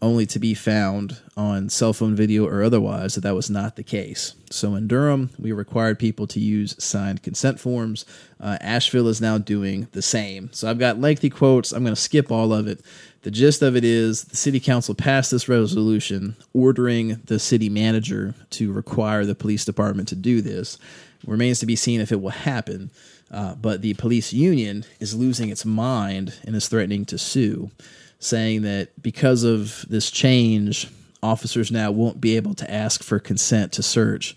[0.00, 3.82] only to be found on cell phone video or otherwise that that was not the
[3.82, 4.34] case.
[4.50, 8.06] So in Durham, we required people to use signed consent forms.
[8.40, 10.50] Uh, Asheville is now doing the same.
[10.52, 11.72] So I've got lengthy quotes.
[11.72, 12.80] I'm going to skip all of it.
[13.24, 18.34] The gist of it is the city council passed this resolution ordering the city manager
[18.50, 20.78] to require the police department to do this.
[21.26, 22.90] remains to be seen if it will happen.
[23.30, 27.70] Uh, but the police union is losing its mind and is threatening to sue,
[28.18, 30.88] saying that because of this change,
[31.22, 34.36] officers now won't be able to ask for consent to search.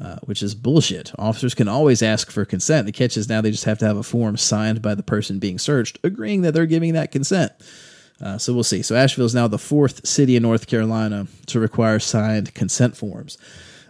[0.00, 1.10] Uh, which is bullshit.
[1.18, 2.86] Officers can always ask for consent.
[2.86, 5.40] The catch is now they just have to have a form signed by the person
[5.40, 7.50] being searched, agreeing that they're giving that consent.
[8.20, 8.82] Uh, so we'll see.
[8.82, 13.38] So Asheville is now the fourth city in North Carolina to require signed consent forms.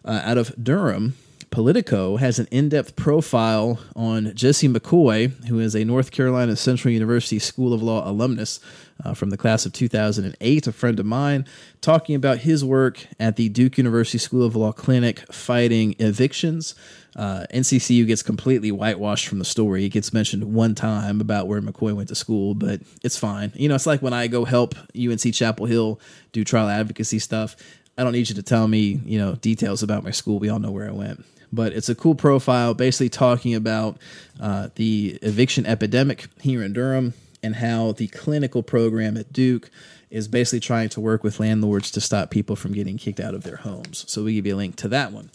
[0.05, 1.15] Uh, out of Durham,
[1.51, 6.93] Politico has an in depth profile on Jesse McCoy, who is a North Carolina Central
[6.93, 8.61] University School of Law alumnus
[9.05, 11.47] uh, from the class of 2008, a friend of mine,
[11.81, 16.75] talking about his work at the Duke University School of Law Clinic fighting evictions.
[17.17, 19.85] Uh, NCCU gets completely whitewashed from the story.
[19.85, 23.53] It gets mentioned one time about where McCoy went to school, but it's fine.
[23.55, 26.01] You know, it's like when I go help UNC Chapel Hill
[26.33, 27.57] do trial advocacy stuff.
[27.97, 30.39] I don't need you to tell me, you know, details about my school.
[30.39, 33.97] We all know where I went but it's a cool profile basically talking about
[34.39, 39.71] uh, the eviction epidemic here in Durham and how the clinical program at Duke
[40.11, 43.45] is basically trying to work with landlords to stop people from getting kicked out of
[43.45, 44.05] their homes.
[44.09, 45.31] So we give you a link to that one.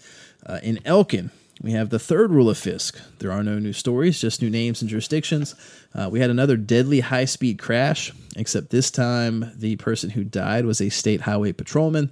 [0.46, 1.32] Uh, in Elkin,
[1.62, 3.00] we have the third rule of Fisk.
[3.20, 5.56] There are no new stories, just new names and jurisdictions.
[5.94, 10.66] Uh, we had another deadly high speed crash, except this time the person who died
[10.66, 12.12] was a state highway patrolman.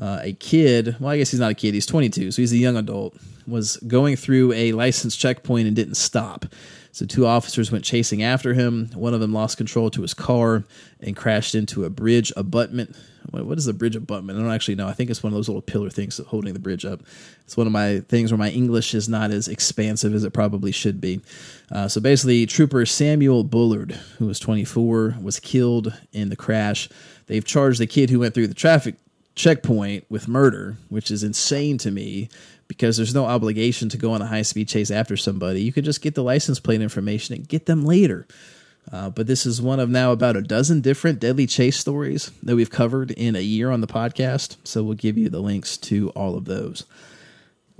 [0.00, 2.56] Uh, a kid, well, I guess he's not a kid, he's 22, so he's a
[2.56, 3.16] young adult,
[3.46, 6.46] was going through a license checkpoint and didn't stop.
[6.92, 8.90] So two officers went chasing after him.
[8.94, 10.64] One of them lost control to his car
[11.00, 12.96] and crashed into a bridge abutment.
[13.30, 14.38] What is a bridge abutment?
[14.38, 14.88] I don't actually know.
[14.88, 17.02] I think it's one of those little pillar things holding the bridge up.
[17.44, 20.72] It's one of my things where my English is not as expansive as it probably
[20.72, 21.20] should be.
[21.70, 26.88] Uh, so basically, Trooper Samuel Bullard, who was 24, was killed in the crash.
[27.26, 28.94] They've charged the kid who went through the traffic
[29.34, 32.28] checkpoint with murder, which is insane to me
[32.68, 35.62] because there's no obligation to go on a high speed chase after somebody.
[35.62, 38.26] You could just get the license plate information and get them later.
[38.90, 42.56] Uh, but this is one of now about a dozen different deadly chase stories that
[42.56, 44.56] we've covered in a year on the podcast.
[44.64, 46.84] So we'll give you the links to all of those.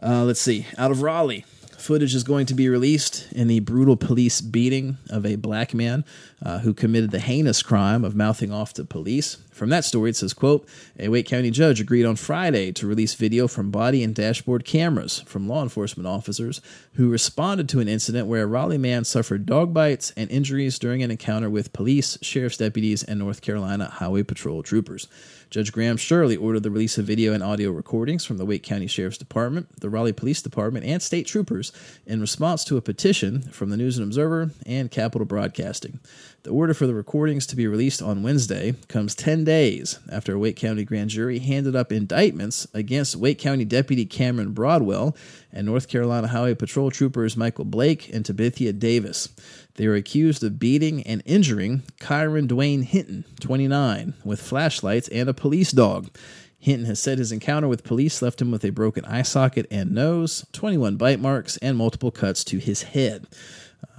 [0.02, 0.66] Uh, let's see.
[0.76, 1.44] Out of Raleigh,
[1.78, 6.04] Footage is going to be released in the brutal police beating of a black man
[6.42, 9.38] uh, who committed the heinous crime of mouthing off to police.
[9.50, 10.68] From that story, it says, quote,
[10.98, 15.20] a Wake County judge agreed on Friday to release video from body and dashboard cameras
[15.26, 16.60] from law enforcement officers
[16.94, 21.02] who responded to an incident where a Raleigh man suffered dog bites and injuries during
[21.02, 25.08] an encounter with police, sheriff's deputies, and North Carolina Highway Patrol troopers.
[25.50, 28.86] Judge Graham Shirley ordered the release of video and audio recordings from the Wake County
[28.86, 31.72] Sheriff's Department, the Raleigh Police Department, and state troopers
[32.06, 36.00] in response to a petition from the News and Observer and Capital Broadcasting.
[36.48, 40.38] The order for the recordings to be released on Wednesday comes 10 days after a
[40.38, 45.14] Wake County grand jury handed up indictments against Wake County Deputy Cameron Broadwell
[45.52, 49.28] and North Carolina Highway Patrol troopers Michael Blake and Tabithia Davis.
[49.74, 55.34] They are accused of beating and injuring Kyron Dwayne Hinton, 29, with flashlights and a
[55.34, 56.08] police dog.
[56.58, 59.92] Hinton has said his encounter with police left him with a broken eye socket and
[59.92, 63.26] nose, 21 bite marks, and multiple cuts to his head.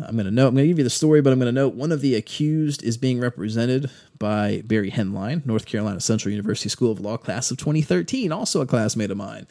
[0.05, 1.61] I'm going to note, I'm going to give you the story, but I'm going to
[1.61, 6.69] note one of the accused is being represented by Barry Henline, North Carolina Central University
[6.69, 9.47] School of Law class of 2013, also a classmate of mine.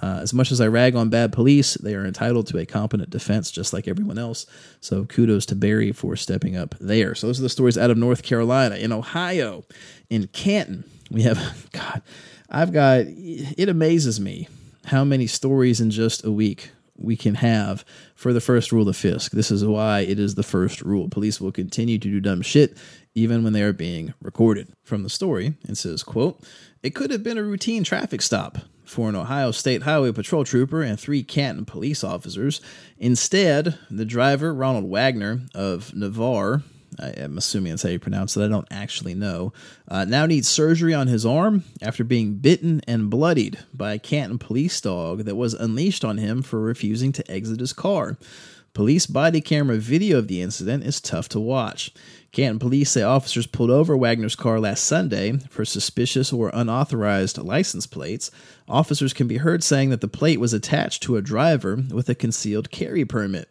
[0.00, 3.10] Uh, as much as I rag on bad police, they are entitled to a competent
[3.10, 4.46] defense just like everyone else.
[4.80, 7.14] So kudos to Barry for stepping up there.
[7.14, 8.76] So those are the stories out of North Carolina.
[8.76, 9.64] In Ohio,
[10.08, 12.02] in Canton, we have, God,
[12.48, 14.48] I've got, it amazes me
[14.86, 17.84] how many stories in just a week we can have
[18.14, 19.32] for the first rule of Fisk.
[19.32, 21.08] This is why it is the first rule.
[21.08, 22.76] Police will continue to do dumb shit
[23.14, 24.68] even when they are being recorded.
[24.82, 26.40] From the story, it says, quote,
[26.82, 30.82] It could have been a routine traffic stop for an Ohio State Highway Patrol trooper
[30.82, 32.60] and three Canton police officers.
[32.98, 36.62] Instead, the driver, Ronald Wagner of Navarre,
[36.98, 38.44] I am assuming that's how you pronounce it.
[38.44, 39.52] I don't actually know.
[39.88, 44.38] Uh, now needs surgery on his arm after being bitten and bloodied by a Canton
[44.38, 48.16] police dog that was unleashed on him for refusing to exit his car.
[48.74, 51.92] Police body camera video of the incident is tough to watch.
[52.32, 57.86] Canton police say officers pulled over Wagner's car last Sunday for suspicious or unauthorized license
[57.86, 58.30] plates.
[58.66, 62.14] Officers can be heard saying that the plate was attached to a driver with a
[62.14, 63.50] concealed carry permit.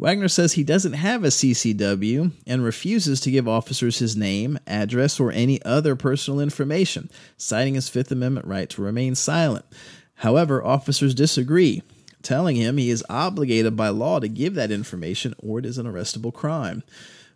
[0.00, 5.20] Wagner says he doesn't have a CCW and refuses to give officers his name, address,
[5.20, 9.66] or any other personal information, citing his Fifth Amendment right to remain silent.
[10.14, 11.82] However, officers disagree,
[12.22, 15.84] telling him he is obligated by law to give that information or it is an
[15.84, 16.82] arrestable crime.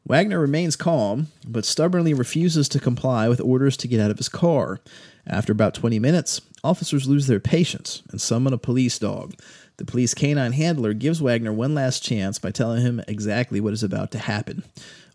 [0.06, 4.30] Wagner remains calm, but stubbornly refuses to comply with orders to get out of his
[4.30, 4.80] car.
[5.26, 9.34] After about 20 minutes, officers lose their patience and summon a police dog.
[9.76, 13.82] The police canine handler gives Wagner one last chance by telling him exactly what is
[13.82, 14.62] about to happen.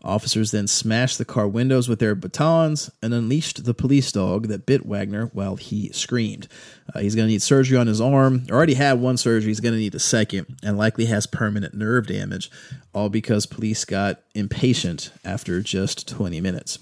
[0.03, 4.65] Officers then smashed the car windows with their batons and unleashed the police dog that
[4.65, 6.47] bit Wagner while he screamed.
[6.93, 8.45] Uh, he's going to need surgery on his arm.
[8.49, 9.49] Already had one surgery.
[9.49, 12.49] He's going to need a second and likely has permanent nerve damage,
[12.93, 16.79] all because police got impatient after just 20 minutes.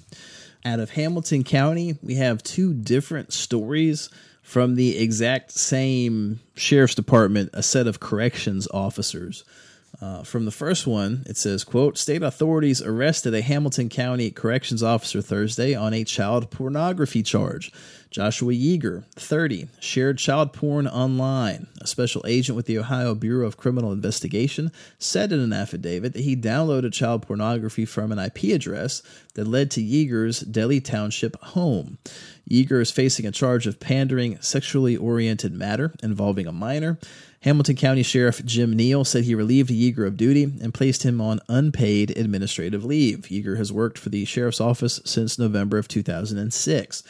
[0.64, 4.10] Out of Hamilton County, we have two different stories
[4.48, 9.44] from the exact same sheriff's department, a set of corrections officers.
[10.00, 14.84] Uh, from the first one, it says, quote, state authorities arrested a Hamilton County corrections
[14.84, 17.72] officer Thursday on a child pornography charge.
[18.12, 21.68] Joshua Yeager, 30, shared child porn online.
[21.82, 26.24] A special agent with the Ohio Bureau of Criminal Investigation said in an affidavit that
[26.24, 29.02] he downloaded child pornography from an IP address
[29.34, 31.98] that led to Yeager's Delhi Township home.
[32.50, 36.98] Yeager is facing a charge of pandering sexually oriented matter involving a minor.
[37.42, 41.40] Hamilton County Sheriff Jim Neal said he relieved Yeager of duty and placed him on
[41.48, 43.22] unpaid administrative leave.
[43.30, 47.04] Yeager has worked for the sheriff's office since November of 2006.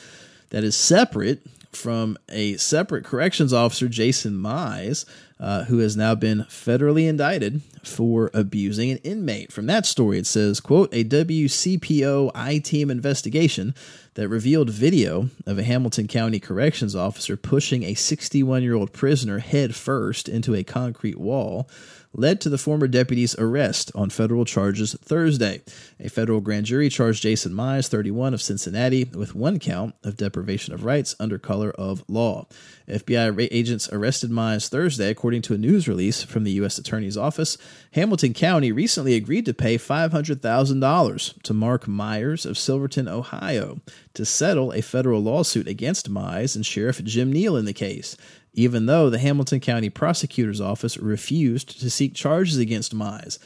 [0.49, 5.05] That is separate from a separate corrections officer, Jason Mize,
[5.39, 9.51] uh, who has now been federally indicted for abusing an inmate.
[9.51, 13.75] From that story, it says, quote, a WCPO I-team investigation
[14.17, 20.27] that revealed video of a Hamilton County corrections officer pushing a 61-year-old prisoner head first
[20.27, 21.69] into a concrete wall
[22.13, 25.61] led to the former deputy's arrest on federal charges Thursday.
[25.99, 30.73] A federal grand jury charged Jason Mize, 31 of Cincinnati, with one count of deprivation
[30.73, 32.47] of rights under color of law.
[32.87, 36.77] FBI agents arrested Mize Thursday, according to a news release from the U.S.
[36.77, 37.57] Attorney's Office.
[37.91, 43.81] Hamilton County recently agreed to pay $500,000 to Mark Myers of Silverton, Ohio,
[44.13, 48.15] to settle a federal lawsuit against Mize and Sheriff Jim Neal in the case
[48.57, 53.37] even though the Hamilton County Prosecutor's Office refused to seek charges against Mize.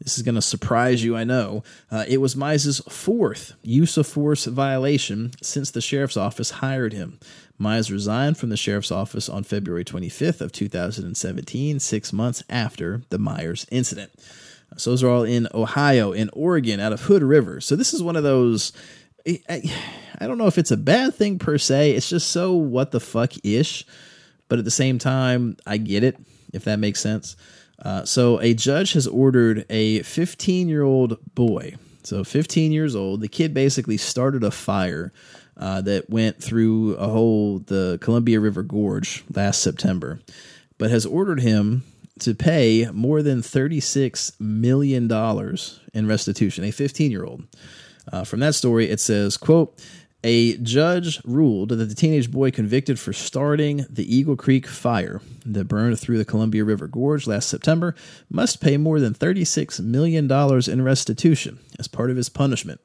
[0.00, 1.64] This is going to surprise you, I know.
[1.90, 7.18] Uh, it was Mize's fourth use of force violation since the sheriff's office hired him.
[7.60, 13.18] Mize resigned from the sheriff's office on February 25th of 2017, six months after the
[13.18, 14.12] Myers incident.
[14.76, 17.60] So those are all in Ohio, in Oregon, out of Hood River.
[17.60, 18.72] So this is one of those.
[19.26, 19.62] I,
[20.18, 21.90] I don't know if it's a bad thing per se.
[21.90, 23.84] It's just so what the fuck ish
[24.50, 26.18] but at the same time, I get it,
[26.52, 27.36] if that makes sense.
[27.82, 33.22] Uh, so, a judge has ordered a 15 year old boy, so 15 years old,
[33.22, 35.12] the kid basically started a fire
[35.56, 40.20] uh, that went through a whole, the Columbia River Gorge last September,
[40.76, 41.84] but has ordered him
[42.18, 45.10] to pay more than $36 million
[45.94, 47.44] in restitution, a 15 year old.
[48.12, 49.78] Uh, from that story, it says, quote,
[50.22, 55.68] a judge ruled that the teenage boy convicted for starting the Eagle Creek fire that
[55.68, 57.94] burned through the Columbia River Gorge last September
[58.28, 62.80] must pay more than $36 million in restitution as part of his punishment.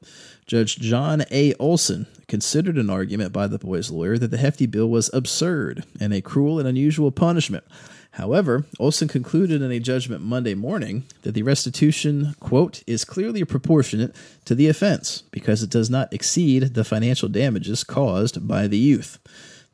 [0.46, 1.52] Judge John A.
[1.54, 6.14] Olson considered an argument by the boy's lawyer that the hefty bill was absurd and
[6.14, 7.64] a cruel and unusual punishment
[8.16, 14.16] However, Olson concluded in a judgment Monday morning that the restitution, quote, is clearly proportionate
[14.46, 19.18] to the offense because it does not exceed the financial damages caused by the youth.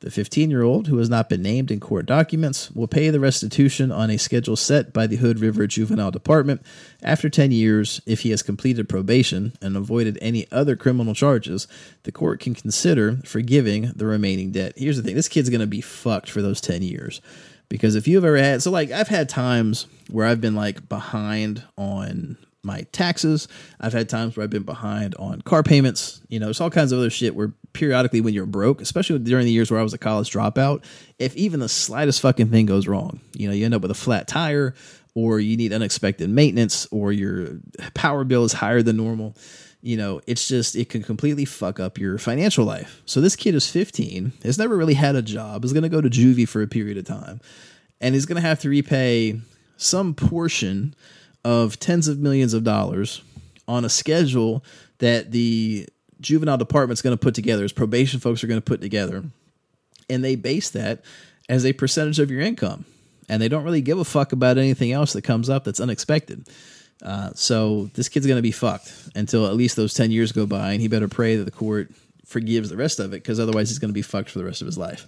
[0.00, 3.20] The 15 year old, who has not been named in court documents, will pay the
[3.20, 6.62] restitution on a schedule set by the Hood River Juvenile Department
[7.00, 11.68] after 10 years if he has completed probation and avoided any other criminal charges.
[12.02, 14.72] The court can consider forgiving the remaining debt.
[14.76, 17.20] Here's the thing this kid's going to be fucked for those 10 years
[17.72, 21.64] because if you've ever had so like I've had times where I've been like behind
[21.78, 23.48] on my taxes.
[23.80, 26.20] I've had times where I've been behind on car payments.
[26.28, 29.46] You know, there's all kinds of other shit where periodically when you're broke, especially during
[29.46, 30.84] the years where I was a college dropout,
[31.18, 33.94] if even the slightest fucking thing goes wrong, you know, you end up with a
[33.94, 34.74] flat tire
[35.16, 37.58] or you need unexpected maintenance or your
[37.94, 39.34] power bill is higher than normal
[39.82, 43.02] you know, it's just, it can completely fuck up your financial life.
[43.04, 46.00] So this kid is 15, has never really had a job, is going to go
[46.00, 47.40] to juvie for a period of time,
[48.00, 49.40] and is going to have to repay
[49.76, 50.94] some portion
[51.44, 53.22] of tens of millions of dollars
[53.66, 54.64] on a schedule
[54.98, 55.88] that the
[56.20, 59.24] juvenile department's going to put together, as probation folks are going to put together,
[60.08, 61.04] and they base that
[61.48, 62.84] as a percentage of your income,
[63.28, 66.48] and they don't really give a fuck about anything else that comes up that's unexpected.
[67.02, 70.46] Uh, so this kid's going to be fucked until at least those 10 years go
[70.46, 71.90] by, and he better pray that the court
[72.24, 74.60] forgives the rest of it because otherwise he's going to be fucked for the rest
[74.60, 75.06] of his life.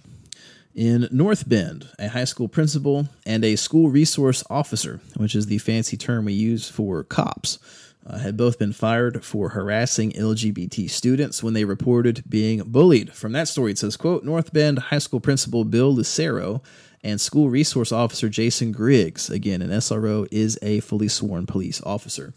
[0.75, 5.57] In North Bend, a high school principal and a school resource officer, which is the
[5.57, 7.59] fancy term we use for cops,
[8.05, 13.13] uh, had both been fired for harassing LGBT students when they reported being bullied.
[13.13, 16.61] From that story, it says, quote, North Bend High School Principal Bill Lucero
[17.05, 22.33] and School Resource Officer Jason Griggs, again, an SRO is a fully sworn police officer,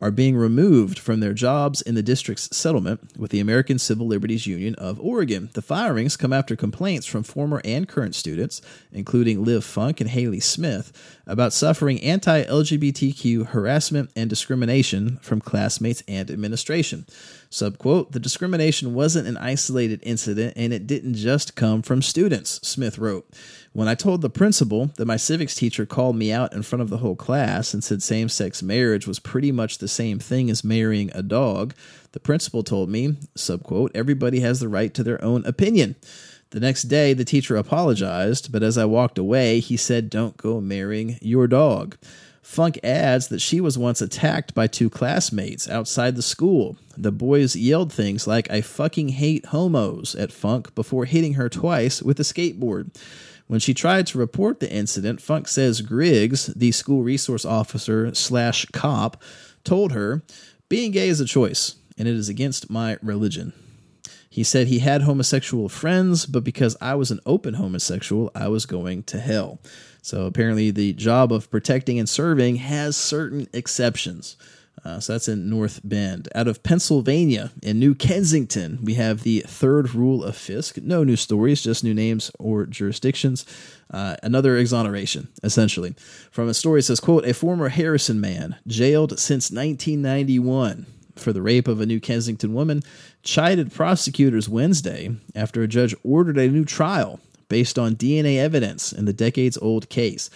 [0.00, 4.46] are being removed from their jobs in the district's settlement with the American Civil Liberties
[4.46, 5.50] Union of Oregon.
[5.54, 8.62] The firings come after complaints from former and current students,
[8.92, 10.92] including Liv Funk and Haley Smith,
[11.26, 17.06] about suffering anti LGBTQ harassment and discrimination from classmates and administration.
[17.50, 22.98] Subquote, the discrimination wasn't an isolated incident and it didn't just come from students, Smith
[22.98, 23.28] wrote.
[23.74, 26.90] When I told the principal that my civics teacher called me out in front of
[26.90, 30.62] the whole class and said same sex marriage was pretty much the same thing as
[30.62, 31.74] marrying a dog,
[32.12, 35.96] the principal told me, subquote, everybody has the right to their own opinion.
[36.50, 40.60] The next day, the teacher apologized, but as I walked away, he said, Don't go
[40.60, 41.96] marrying your dog.
[42.42, 46.76] Funk adds that she was once attacked by two classmates outside the school.
[46.98, 52.02] The boys yelled things like, I fucking hate homos at Funk before hitting her twice
[52.02, 52.90] with a skateboard.
[53.52, 58.64] When she tried to report the incident, Funk says Griggs, the school resource officer slash
[58.72, 59.22] cop,
[59.62, 60.22] told her,
[60.70, 63.52] Being gay is a choice, and it is against my religion.
[64.30, 68.64] He said he had homosexual friends, but because I was an open homosexual, I was
[68.64, 69.58] going to hell.
[70.00, 74.38] So apparently, the job of protecting and serving has certain exceptions.
[74.84, 76.28] Uh, so that's in North Bend.
[76.34, 80.78] Out of Pennsylvania, in New Kensington, we have the third rule of Fisk.
[80.78, 83.46] No new stories, just new names or jurisdictions.
[83.90, 85.94] Uh, another exoneration, essentially.
[86.30, 91.68] From a story, says, quote, a former Harrison man jailed since 1991 for the rape
[91.68, 92.82] of a New Kensington woman
[93.22, 99.04] chided prosecutors Wednesday after a judge ordered a new trial based on DNA evidence in
[99.04, 100.30] the decades old case.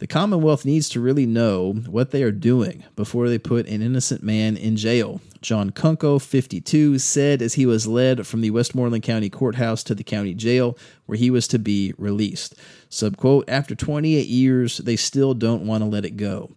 [0.00, 4.22] The Commonwealth needs to really know what they are doing before they put an innocent
[4.22, 5.20] man in jail.
[5.42, 10.02] John Kunco, 52, said as he was led from the Westmoreland County Courthouse to the
[10.02, 12.54] county jail where he was to be released.
[12.88, 16.50] Subquote, after 28 years, they still don't want to let it go.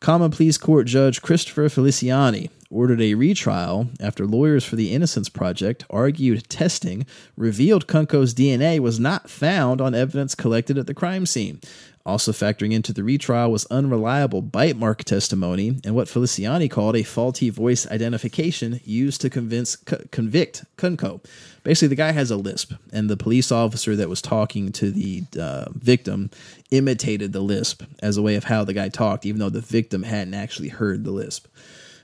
[0.00, 5.84] Common Pleas Court Judge Christopher Feliciani ordered a retrial after lawyers for the Innocence Project
[5.90, 11.60] argued testing revealed Kunco's DNA was not found on evidence collected at the crime scene.
[12.06, 17.02] Also factoring into the retrial was unreliable bite mark testimony and what Feliciani called a
[17.02, 21.20] faulty voice identification used to convince, convict Kunco.
[21.64, 25.24] Basically, the guy has a lisp, and the police officer that was talking to the
[25.36, 26.30] uh, victim
[26.70, 30.04] imitated the lisp as a way of how the guy talked, even though the victim
[30.04, 31.48] hadn't actually heard the lisp.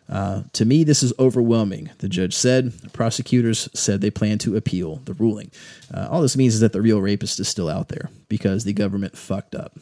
[0.08, 2.72] Uh, to me, this is overwhelming, the judge said.
[2.92, 5.52] prosecutors said they plan to appeal the ruling.
[5.94, 8.72] Uh, all this means is that the real rapist is still out there because the
[8.72, 9.78] government fucked up.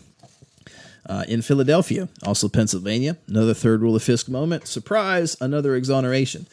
[1.07, 4.67] Uh, in Philadelphia, also Pennsylvania, another third rule of Fisk moment.
[4.67, 6.47] Surprise, another exoneration.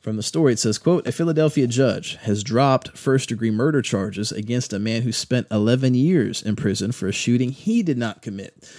[0.00, 4.32] From the story, it says, quote, a Philadelphia judge has dropped first degree murder charges
[4.32, 8.20] against a man who spent 11 years in prison for a shooting he did not
[8.20, 8.70] commit.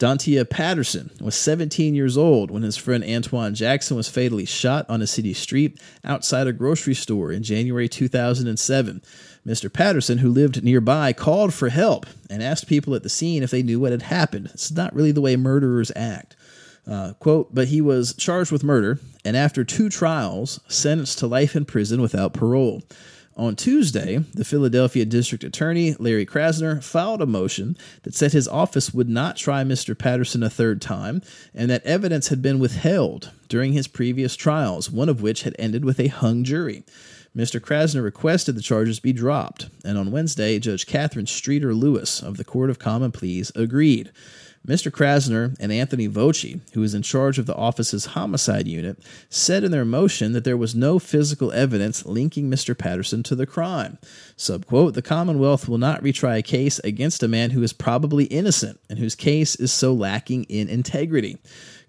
[0.00, 5.00] Dontia Patterson was 17 years old when his friend Antoine Jackson was fatally shot on
[5.00, 9.00] a city street outside a grocery store in January 2007.
[9.46, 9.72] Mr.
[9.72, 13.62] Patterson, who lived nearby, called for help and asked people at the scene if they
[13.62, 14.50] knew what had happened.
[14.54, 16.36] It's not really the way murderers act.
[16.86, 21.54] Uh, quote, but he was charged with murder and after two trials, sentenced to life
[21.54, 22.82] in prison without parole.
[23.34, 28.92] On Tuesday, the Philadelphia District Attorney, Larry Krasner, filed a motion that said his office
[28.92, 29.96] would not try Mr.
[29.96, 31.22] Patterson a third time
[31.54, 35.84] and that evidence had been withheld during his previous trials, one of which had ended
[35.84, 36.84] with a hung jury.
[37.36, 37.58] Mr.
[37.58, 42.44] Krasner requested the charges be dropped, and on Wednesday, Judge Catherine Streeter Lewis of the
[42.44, 44.12] Court of Common Pleas agreed.
[44.66, 44.92] Mr.
[44.92, 49.72] Krasner and Anthony Voci, who is in charge of the office's homicide unit, said in
[49.72, 52.76] their motion that there was no physical evidence linking Mr.
[52.76, 53.98] Patterson to the crime.
[54.36, 58.78] Subquote, the Commonwealth will not retry a case against a man who is probably innocent
[58.88, 61.38] and whose case is so lacking in integrity.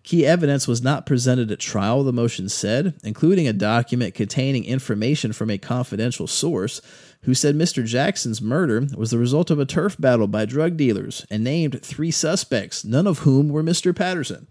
[0.04, 5.32] Key evidence was not presented at trial, the motion said, including a document containing information
[5.32, 6.82] from a confidential source
[7.22, 7.86] who said Mr.
[7.86, 12.12] Jackson's murder was the result of a turf battle by drug dealers and named three
[12.12, 13.96] suspects, none of whom were Mr.
[13.96, 14.46] Patterson.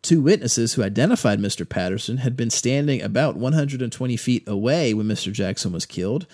[0.00, 1.68] Two witnesses who identified Mr.
[1.68, 5.32] Patterson had been standing about 120 feet away when Mr.
[5.32, 6.26] Jackson was killed.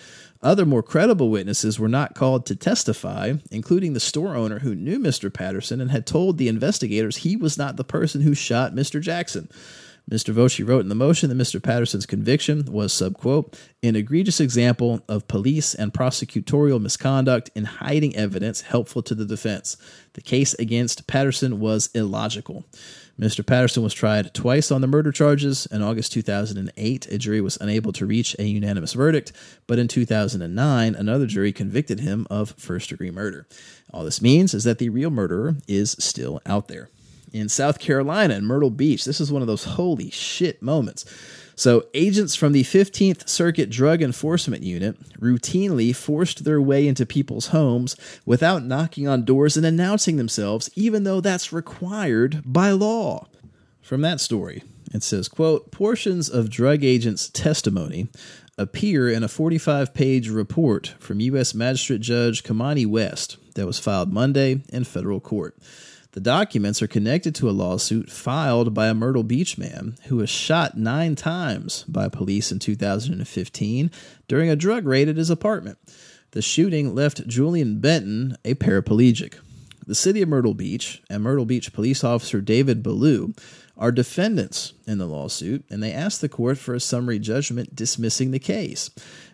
[0.43, 4.97] Other more credible witnesses were not called to testify, including the store owner who knew
[4.97, 5.31] Mr.
[5.31, 8.99] Patterson and had told the investigators he was not the person who shot Mr.
[8.99, 9.49] Jackson.
[10.09, 10.33] Mr.
[10.33, 11.61] Voci wrote in the motion that Mr.
[11.61, 18.61] Patterson's conviction was, subquote, an egregious example of police and prosecutorial misconduct in hiding evidence
[18.61, 19.77] helpful to the defense.
[20.13, 22.65] The case against Patterson was illogical.
[23.21, 23.45] Mr.
[23.45, 25.67] Patterson was tried twice on the murder charges.
[25.67, 29.31] In August 2008, a jury was unable to reach a unanimous verdict,
[29.67, 33.45] but in 2009, another jury convicted him of first degree murder.
[33.93, 36.89] All this means is that the real murderer is still out there.
[37.31, 41.05] In South Carolina, in Myrtle Beach, this is one of those holy shit moments.
[41.61, 47.49] So, agents from the 15th Circuit Drug Enforcement Unit routinely forced their way into people's
[47.49, 53.27] homes without knocking on doors and announcing themselves, even though that's required by law.
[53.79, 58.07] From that story, it says, quote, portions of drug agents' testimony
[58.57, 61.53] appear in a 45 page report from U.S.
[61.53, 65.55] Magistrate Judge Kaymani West that was filed Monday in federal court.
[66.13, 70.29] The documents are connected to a lawsuit filed by a Myrtle Beach man who was
[70.29, 73.91] shot nine times by police in 2015
[74.27, 75.77] during a drug raid at his apartment.
[76.31, 79.35] The shooting left Julian Benton a paraplegic.
[79.87, 83.33] The city of Myrtle Beach and Myrtle Beach police officer David Ballou
[83.77, 88.31] are defendants in the lawsuit, and they asked the court for a summary judgment dismissing
[88.31, 88.91] the case.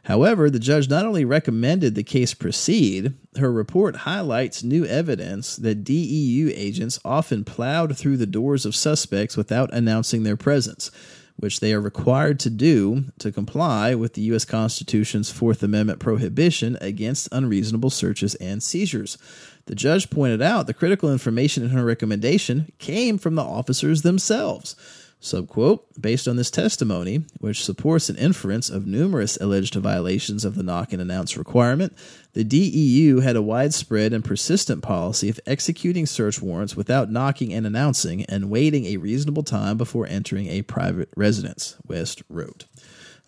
[0.07, 5.84] However, the judge not only recommended the case proceed, her report highlights new evidence that
[5.84, 10.91] DEU agents often plowed through the doors of suspects without announcing their presence,
[11.35, 14.45] which they are required to do to comply with the U.S.
[14.45, 19.17] Constitution's Fourth Amendment prohibition against unreasonable searches and seizures.
[19.65, 24.77] The judge pointed out the critical information in her recommendation came from the officers themselves.
[25.19, 30.61] Subquote, based on this testimony, which supports an inference of numerous alleged violations of the
[30.61, 31.98] knock and announce requirement,
[32.34, 37.65] the DEU had a widespread and persistent policy of executing search warrants without knocking and
[37.65, 42.65] announcing and waiting a reasonable time before entering a private residence, West wrote.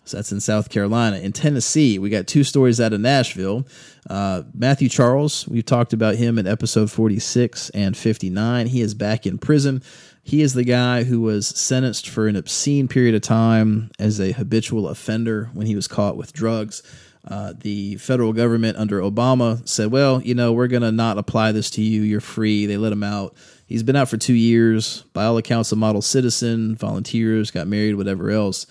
[0.04, 1.18] So that's in South Carolina.
[1.18, 3.66] In Tennessee, we got two stories out of Nashville.
[4.08, 8.66] Uh, Matthew Charles, we've talked about him in episode 46 and 59.
[8.66, 9.82] He is back in prison.
[10.22, 14.32] He is the guy who was sentenced for an obscene period of time as a
[14.32, 16.82] habitual offender when he was caught with drugs.
[17.26, 21.52] Uh, the federal government under Obama said, well, you know, we're going to not apply
[21.52, 22.02] this to you.
[22.02, 22.66] You're free.
[22.66, 23.34] They let him out.
[23.66, 25.02] He's been out for two years.
[25.12, 28.66] By all accounts, a model citizen, volunteers, got married, whatever else.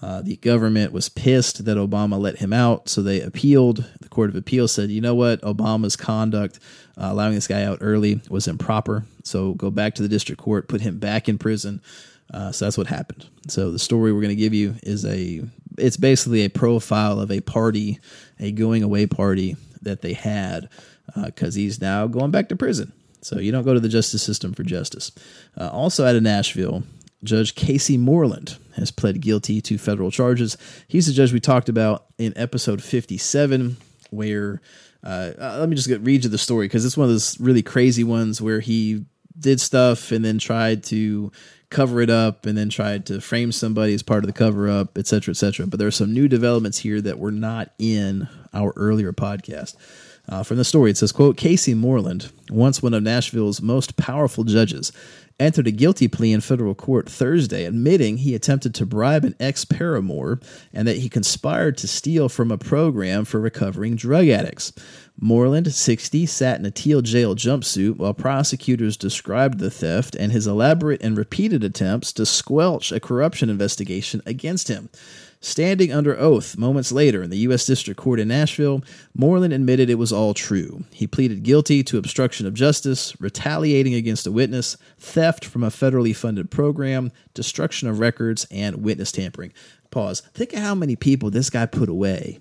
[0.00, 3.84] Uh, the government was pissed that Obama let him out, so they appealed.
[4.00, 6.58] The Court of Appeal said, you know what, Obama's conduct,
[7.00, 9.04] uh, allowing this guy out early, was improper.
[9.24, 11.80] So go back to the district court, put him back in prison.
[12.32, 13.26] Uh, so that's what happened.
[13.48, 15.42] So the story we're going to give you is a,
[15.78, 17.98] it's basically a profile of a party,
[18.38, 20.68] a going away party that they had,
[21.24, 22.92] because uh, he's now going back to prison.
[23.22, 25.10] So you don't go to the justice system for justice.
[25.58, 26.82] Uh, also out of Nashville,
[27.24, 30.56] Judge Casey Moreland has pled guilty to federal charges.
[30.86, 33.76] He's the judge we talked about in episode 57,
[34.10, 34.60] where
[35.04, 37.38] uh, uh, let me just get, read you the story because it's one of those
[37.40, 39.04] really crazy ones where he
[39.38, 41.32] did stuff and then tried to
[41.70, 44.98] cover it up and then tried to frame somebody as part of the cover up,
[44.98, 45.66] et cetera, et cetera.
[45.66, 49.76] But there are some new developments here that were not in our earlier podcast.
[50.28, 54.44] Uh, from the story, it says, quote, Casey Moreland, once one of Nashville's most powerful
[54.44, 54.92] judges,
[55.40, 59.64] entered a guilty plea in federal court Thursday, admitting he attempted to bribe an ex
[59.64, 60.38] paramour
[60.72, 64.72] and that he conspired to steal from a program for recovering drug addicts.
[65.18, 70.46] Moreland, 60, sat in a teal jail jumpsuit while prosecutors described the theft and his
[70.46, 74.88] elaborate and repeated attempts to squelch a corruption investigation against him.
[75.42, 77.64] Standing under oath moments later in the U.S.
[77.64, 78.82] District Court in Nashville,
[79.14, 80.84] Moreland admitted it was all true.
[80.92, 86.14] He pleaded guilty to obstruction of justice, retaliating against a witness, theft from a federally
[86.14, 89.54] funded program, destruction of records, and witness tampering.
[89.90, 90.20] Pause.
[90.34, 92.38] Think of how many people this guy put away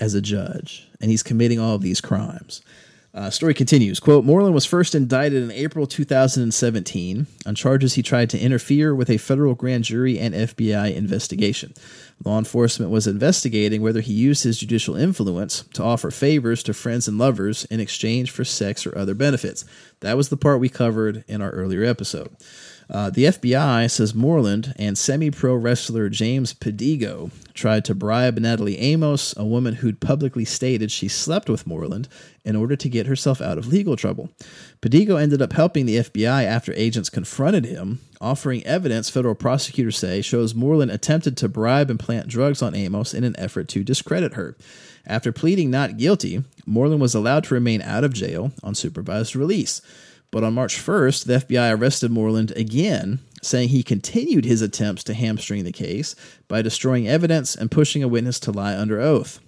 [0.00, 2.62] as a judge, and he's committing all of these crimes.
[3.16, 3.98] Uh, story continues.
[3.98, 9.08] Quote, Moreland was first indicted in April 2017 on charges he tried to interfere with
[9.08, 11.72] a federal grand jury and FBI investigation.
[12.26, 17.08] Law enforcement was investigating whether he used his judicial influence to offer favors to friends
[17.08, 19.64] and lovers in exchange for sex or other benefits.
[20.00, 22.36] That was the part we covered in our earlier episode.
[22.88, 28.78] Uh, the FBI says Moreland and semi pro wrestler James Padigo tried to bribe Natalie
[28.78, 32.08] Amos, a woman who'd publicly stated she slept with Moreland,
[32.44, 34.30] in order to get herself out of legal trouble.
[34.80, 40.22] Padigo ended up helping the FBI after agents confronted him offering evidence federal prosecutors say
[40.22, 44.34] shows Moreland attempted to bribe and plant drugs on Amos in an effort to discredit
[44.34, 44.56] her.
[45.06, 49.80] After pleading not guilty, Moreland was allowed to remain out of jail on supervised release.
[50.30, 55.14] But on March 1st, the FBI arrested Moreland again, saying he continued his attempts to
[55.14, 56.14] hamstring the case
[56.48, 59.40] by destroying evidence and pushing a witness to lie under oath.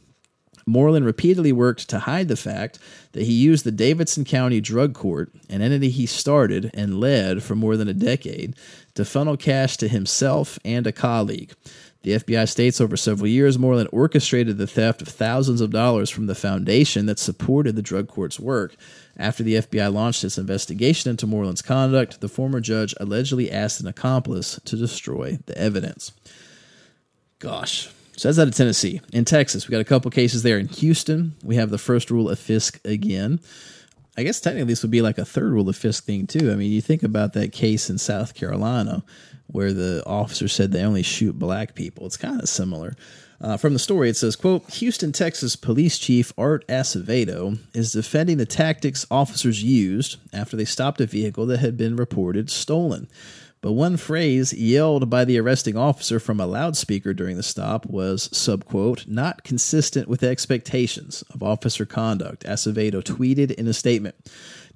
[0.69, 2.79] Moreland repeatedly worked to hide the fact
[3.13, 7.55] that he used the Davidson County Drug Court, an entity he started and led for
[7.55, 8.55] more than a decade,
[8.95, 11.55] to funnel cash to himself and a colleague.
[12.03, 16.27] The FBI states over several years, Moreland orchestrated the theft of thousands of dollars from
[16.27, 18.77] the foundation that supported the drug court's work.
[19.19, 23.89] After the FBI launched its investigation into Moreland's conduct, the former judge allegedly asked an
[23.89, 26.13] accomplice to destroy the evidence.
[27.41, 27.89] Gosh.
[28.17, 29.01] So that's out of Tennessee.
[29.13, 30.59] In Texas, we got a couple cases there.
[30.59, 33.41] In Houston, we have the first rule of Fisk again.
[34.17, 36.51] I guess technically this would be like a third rule of Fisk thing too.
[36.51, 39.05] I mean, you think about that case in South Carolina
[39.47, 42.07] where the officer said they only shoot black people.
[42.07, 42.97] It's kind of similar.
[43.41, 48.37] Uh, from the story, it says, quote, Houston, Texas Police Chief Art Acevedo is defending
[48.37, 53.09] the tactics officers used after they stopped a vehicle that had been reported stolen.
[53.61, 58.29] But one phrase yelled by the arresting officer from a loudspeaker during the stop was,
[58.29, 64.15] subquote, not consistent with expectations of officer conduct, Acevedo tweeted in a statement.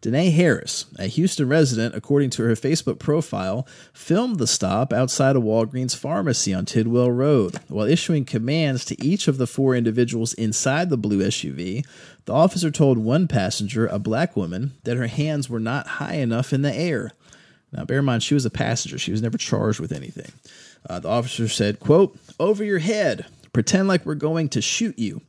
[0.03, 5.39] Danae Harris, a Houston resident, according to her Facebook profile, filmed the stop outside a
[5.39, 7.61] Walgreens pharmacy on Tidwell Road.
[7.69, 11.87] While issuing commands to each of the four individuals inside the blue SUV,
[12.25, 16.53] the officer told one passenger, a black woman, that her hands were not high enough
[16.53, 17.13] in the air.
[17.71, 18.99] Now, bear in mind, she was a passenger.
[18.99, 20.33] She was never charged with anything.
[20.91, 23.27] Uh, the officer said, quote, over your head.
[23.53, 25.21] Pretend like we're going to shoot you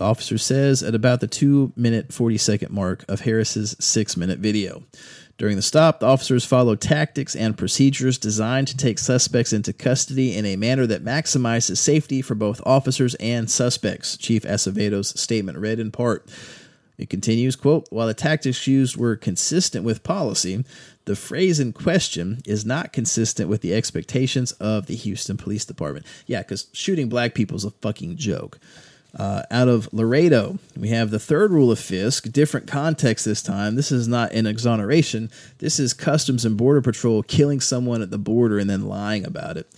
[0.00, 4.38] the officer says at about the 2 minute 40 second mark of Harris's 6 minute
[4.38, 4.82] video.
[5.36, 10.34] During the stop, the officers followed tactics and procedures designed to take suspects into custody
[10.34, 15.78] in a manner that maximizes safety for both officers and suspects, Chief Acevedo's statement read
[15.78, 16.26] in part.
[16.96, 20.64] It continues, quote, while the tactics used were consistent with policy,
[21.04, 26.06] the phrase in question is not consistent with the expectations of the Houston Police Department.
[26.26, 28.58] Yeah, because shooting black people is a fucking joke.
[29.16, 33.74] Uh, out of Laredo, we have the third rule of Fisk, different context this time.
[33.74, 35.30] This is not an exoneration.
[35.58, 39.56] This is Customs and Border Patrol killing someone at the border and then lying about
[39.56, 39.68] it.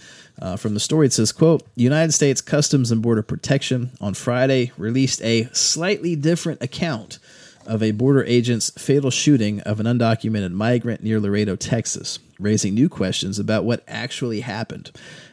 [0.40, 4.72] Uh, from the story, it says, quote, United States Customs and Border Protection on Friday
[4.76, 7.18] released a slightly different account
[7.66, 12.88] of a border agent's fatal shooting of an undocumented migrant near Laredo, Texas, raising new
[12.88, 14.90] questions about what actually happened.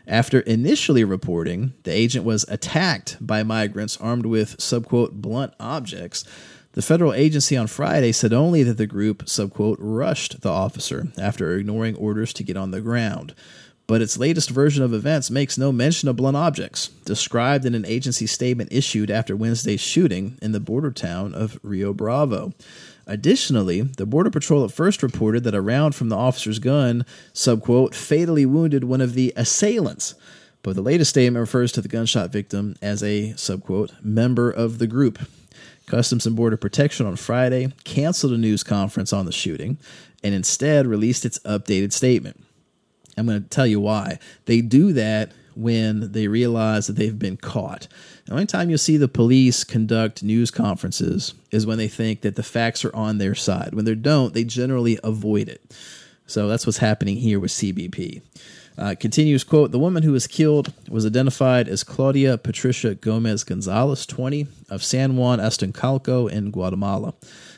[0.07, 6.23] After initially reporting the agent was attacked by migrants armed with subquote blunt objects,
[6.73, 11.55] the federal agency on Friday said only that the group subquote rushed the officer after
[11.55, 13.33] ignoring orders to get on the ground.
[13.89, 17.87] But its latest version of events makes no mention of blunt objects, described in an
[17.87, 22.53] agency statement issued after Wednesday's shooting in the border town of Rio Bravo.
[23.07, 27.03] Additionally, the Border Patrol at first reported that a round from the officer's gun,
[27.33, 30.13] subquote, fatally wounded one of the assailants.
[30.61, 34.85] But the latest statement refers to the gunshot victim as a, subquote, member of the
[34.85, 35.17] group.
[35.87, 39.79] Customs and Border Protection on Friday canceled a news conference on the shooting
[40.23, 42.43] and instead released its updated statement.
[43.19, 44.17] I'm going to tell you why.
[44.45, 47.87] They do that when they realize that they've been caught.
[48.25, 52.35] The only time you'll see the police conduct news conferences is when they think that
[52.35, 53.73] the facts are on their side.
[53.73, 55.75] When they don't, they generally avoid it.
[56.27, 58.21] So that's what's happening here with CBP.
[58.77, 64.05] Uh, continues, quote, the woman who was killed was identified as Claudia Patricia Gomez Gonzalez,
[64.05, 67.13] 20, of San Juan Ostuncalco in Guatemala.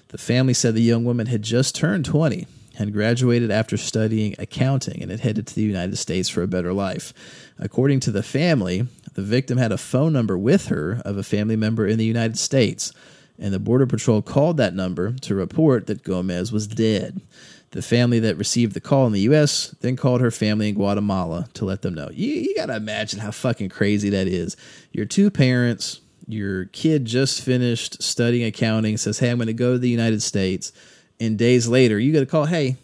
[0.07, 2.47] The family said the young woman had just turned 20
[2.81, 6.73] had graduated after studying accounting and had headed to the United States for a better
[6.73, 7.13] life.
[7.59, 11.55] According to the family, the victim had a phone number with her of a family
[11.55, 12.91] member in the United States,
[13.37, 17.21] and the Border Patrol called that number to report that Gomez was dead.
[17.69, 19.75] The family that received the call in the U.S.
[19.81, 22.09] then called her family in Guatemala to let them know.
[22.11, 24.57] You, you got to imagine how fucking crazy that is.
[24.91, 29.73] Your two parents, your kid just finished studying accounting, says, Hey, I'm going to go
[29.73, 30.73] to the United States
[31.21, 32.75] and days later you get a call hey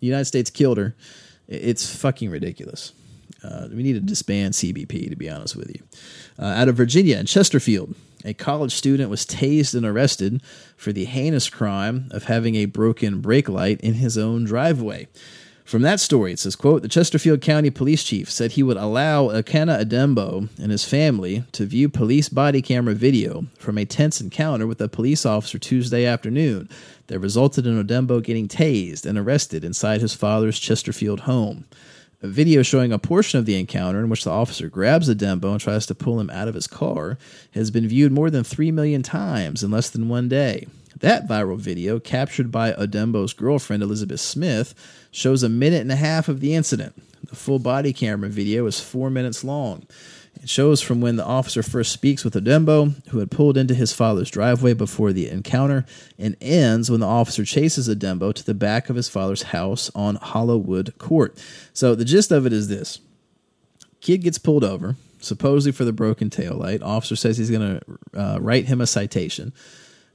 [0.00, 0.94] the united states killed her.
[1.46, 2.92] It's fucking ridiculous.
[3.42, 5.82] Uh, we need to disband cbp to be honest with you.
[6.38, 7.94] Uh, out of virginia in chesterfield
[8.24, 10.42] a college student was tased and arrested
[10.76, 15.06] for the heinous crime of having a broken brake light in his own driveway
[15.64, 19.28] from that story, it says, quote, the Chesterfield County police chief said he would allow
[19.28, 24.66] Akena Adembo and his family to view police body camera video from a tense encounter
[24.66, 26.68] with a police officer Tuesday afternoon
[27.06, 31.64] that resulted in Adembo getting tased and arrested inside his father's Chesterfield home.
[32.22, 35.60] A video showing a portion of the encounter in which the officer grabs Adembo and
[35.60, 37.16] tries to pull him out of his car
[37.52, 40.66] has been viewed more than 3 million times in less than one day.
[41.00, 44.74] That viral video, captured by Adembo's girlfriend Elizabeth Smith,
[45.10, 46.94] shows a minute and a half of the incident.
[47.28, 49.86] The full body camera video is four minutes long.
[50.42, 53.92] It shows from when the officer first speaks with Adembo, who had pulled into his
[53.92, 55.86] father's driveway before the encounter,
[56.18, 60.16] and ends when the officer chases Adembo to the back of his father's house on
[60.16, 61.42] Hollowwood Court.
[61.72, 63.00] So the gist of it is this
[64.00, 66.82] kid gets pulled over, supposedly for the broken taillight.
[66.82, 69.52] Officer says he's going to uh, write him a citation,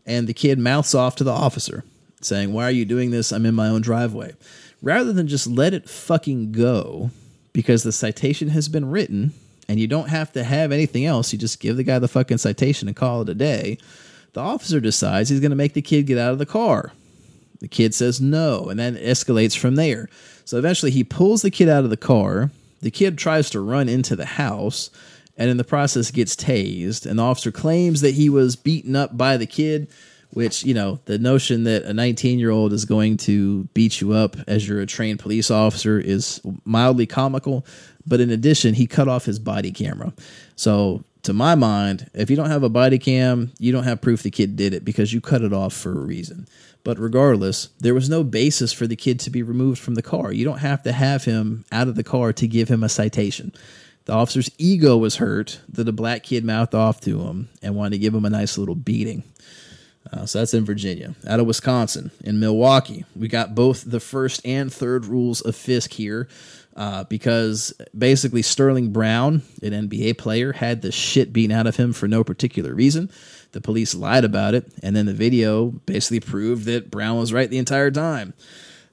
[0.10, 1.86] and the kid mouths off to the officer,
[2.20, 3.32] saying, Why are you doing this?
[3.32, 4.34] I'm in my own driveway.
[4.82, 7.12] Rather than just let it fucking go
[7.54, 9.34] because the citation has been written
[9.68, 11.32] and you don't have to have anything else.
[11.32, 13.78] You just give the guy the fucking citation and call it a day.
[14.34, 16.92] The officer decides he's going to make the kid get out of the car.
[17.60, 20.10] The kid says no, and then it escalates from there.
[20.44, 22.50] So eventually he pulls the kid out of the car.
[22.82, 24.90] The kid tries to run into the house
[25.40, 27.08] and in the process gets tased.
[27.08, 29.88] And the officer claims that he was beaten up by the kid
[30.32, 34.14] which you know the notion that a 19 year old is going to beat you
[34.14, 37.66] up as you're a trained police officer is mildly comical
[38.06, 40.14] but in addition he cut off his body camera.
[40.56, 44.22] So to my mind if you don't have a body cam you don't have proof
[44.22, 46.48] the kid did it because you cut it off for a reason.
[46.84, 50.32] But regardless there was no basis for the kid to be removed from the car.
[50.32, 53.52] You don't have to have him out of the car to give him a citation
[54.06, 57.92] the officer's ego was hurt that a black kid mouthed off to him and wanted
[57.92, 59.24] to give him a nice little beating
[60.12, 61.16] uh, so that's in Virginia.
[61.28, 65.94] Out of Wisconsin, in Milwaukee, we got both the first and third rules of Fisk
[65.94, 66.28] here.
[66.76, 71.92] Uh, because basically Sterling Brown, an NBA player, had the shit beaten out of him
[71.92, 73.12] for no particular reason.
[73.52, 77.50] The police lied about it, and then the video basically proved that Brown was right
[77.50, 78.34] the entire time.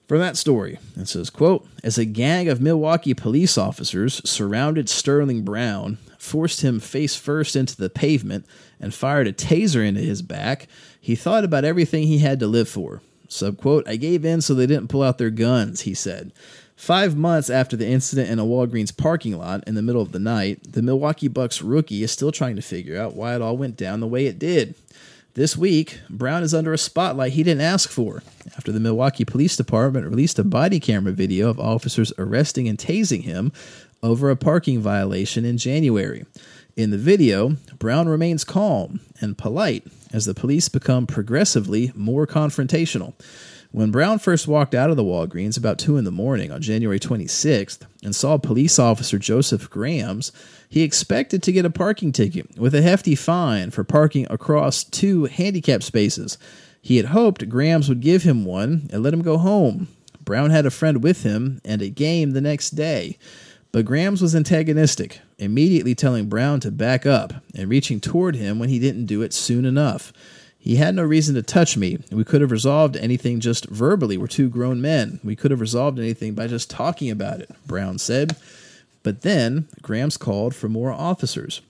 [0.07, 5.43] From that story, it says, quote, as a gang of Milwaukee police officers surrounded Sterling
[5.43, 8.47] Brown, forced him face first into the pavement,
[8.79, 10.69] and fired a taser into his back,
[11.01, 13.03] he thought about everything he had to live for.
[13.29, 16.33] Subquote, I gave in so they didn't pull out their guns, he said.
[16.77, 20.19] Five months after the incident in a Walgreens parking lot in the middle of the
[20.21, 23.77] night, the Milwaukee Bucks rookie is still trying to figure out why it all went
[23.77, 24.75] down the way it did.
[25.37, 28.23] This week, Brown is under a spotlight he didn't ask for
[28.57, 33.25] after the Milwaukee Police Department released a body camera video of officers arresting and tasing
[33.25, 33.53] him
[34.03, 36.25] over a parking violation in January.
[36.75, 43.13] In the video, Brown remains calm and polite as the police become progressively more confrontational.
[43.77, 46.99] When Brown first walked out of the Walgreens about 2 in the morning on January
[46.99, 50.33] 26th and saw police officer Joseph Grams,
[50.67, 55.27] he expected to get a parking ticket with a hefty fine for parking across two
[55.27, 56.39] handicap spaces.
[56.81, 59.89] He had hoped Grams would give him one and let him go home.
[60.25, 63.19] Brown had a friend with him and a game the next day.
[63.73, 68.71] But Grams was antagonistic, immediately telling Brown to back up and reaching toward him when
[68.71, 70.15] he didn't do it soon enough.
[70.67, 72.01] He had no reason to touch me.
[72.11, 74.19] We could have resolved anything just verbally.
[74.19, 75.21] We're two grown men.
[75.23, 78.37] We could have resolved anything by just talking about it, Brown said.
[79.05, 81.61] But then Grams called for more officers.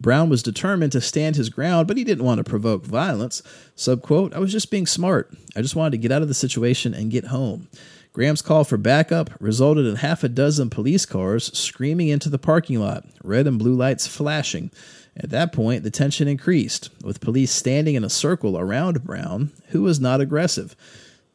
[0.00, 3.44] Brown was determined to stand his ground, but he didn't want to provoke violence.
[3.76, 5.32] Subquote, I was just being smart.
[5.54, 7.68] I just wanted to get out of the situation and get home.
[8.12, 12.80] Graham's call for backup resulted in half a dozen police cars screaming into the parking
[12.80, 14.72] lot, red and blue lights flashing.
[15.18, 19.82] At that point, the tension increased, with police standing in a circle around Brown, who
[19.82, 20.76] was not aggressive.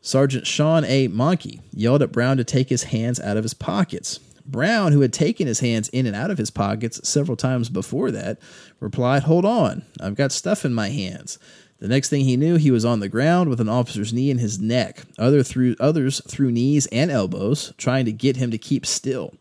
[0.01, 1.07] Sergeant Sean A.
[1.07, 4.19] Mahnke yelled at Brown to take his hands out of his pockets.
[4.45, 8.11] Brown, who had taken his hands in and out of his pockets several times before
[8.11, 8.39] that,
[8.79, 11.37] replied, Hold on, I've got stuff in my hands.
[11.79, 14.37] The next thing he knew, he was on the ground with an officer's knee in
[14.37, 15.03] his neck.
[15.17, 19.33] Other threw, others threw knees and elbows, trying to get him to keep still.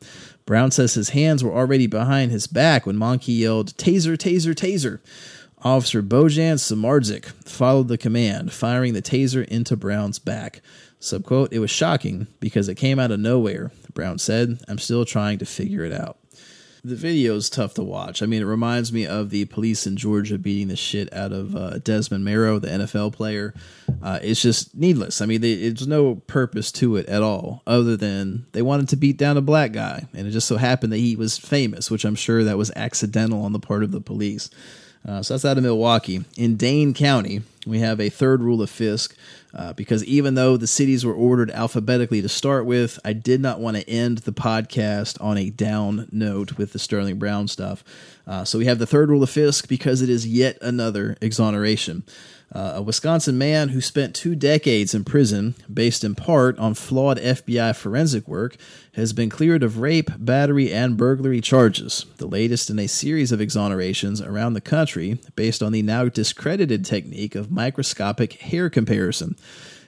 [0.51, 4.99] Brown says his hands were already behind his back when Mahnke yelled, Taser, taser, taser.
[5.63, 10.61] Officer Bojan Samardzic followed the command, firing the taser into Brown's back.
[10.99, 13.71] Subquote, it was shocking because it came out of nowhere.
[13.95, 16.19] Brown said, I'm still trying to figure it out.
[16.83, 18.23] The video is tough to watch.
[18.23, 21.55] I mean, it reminds me of the police in Georgia beating the shit out of
[21.55, 23.53] uh, Desmond Marrow, the NFL player.
[24.03, 25.21] Uh, it's just needless.
[25.21, 28.97] I mean, they, there's no purpose to it at all, other than they wanted to
[28.97, 32.07] beat down a black guy, and it just so happened that he was famous, which
[32.07, 34.49] I'm sure that was accidental on the part of the police.
[35.07, 36.25] Uh, so that's out of Milwaukee.
[36.37, 39.15] In Dane County, we have a third rule of Fisk
[39.55, 43.61] uh, because even though the cities were ordered alphabetically to start with, I did not
[43.61, 47.83] want to end the podcast on a down note with the Sterling Brown stuff.
[48.27, 52.05] Uh, so we have the third rule of Fisk because it is yet another exoneration.
[52.53, 57.19] Uh, a Wisconsin man who spent two decades in prison, based in part on flawed
[57.19, 58.57] FBI forensic work,
[58.95, 63.39] has been cleared of rape, battery, and burglary charges, the latest in a series of
[63.39, 69.37] exonerations around the country based on the now discredited technique of microscopic hair comparison.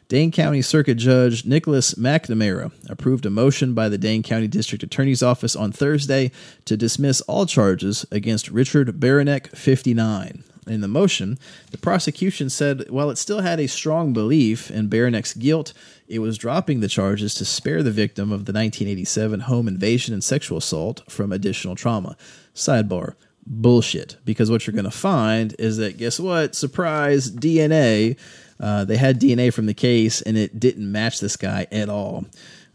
[0.06, 5.22] Dane County Circuit Judge Nicholas McNamara approved a motion by the Dane County District Attorney's
[5.22, 6.30] Office on Thursday
[6.66, 10.44] to dismiss all charges against Richard Beranek, 59.
[10.66, 11.38] In the motion,
[11.72, 15.72] the prosecution said while it still had a strong belief in Beranek's guilt,
[16.06, 20.22] it was dropping the charges to spare the victim of the 1987 home invasion and
[20.22, 22.16] sexual assault from additional trauma.
[22.54, 23.14] Sidebar
[23.44, 26.54] bullshit, because what you're going to find is that guess what?
[26.54, 28.16] Surprise, DNA.
[28.60, 32.24] Uh, they had DNA from the case and it didn't match this guy at all.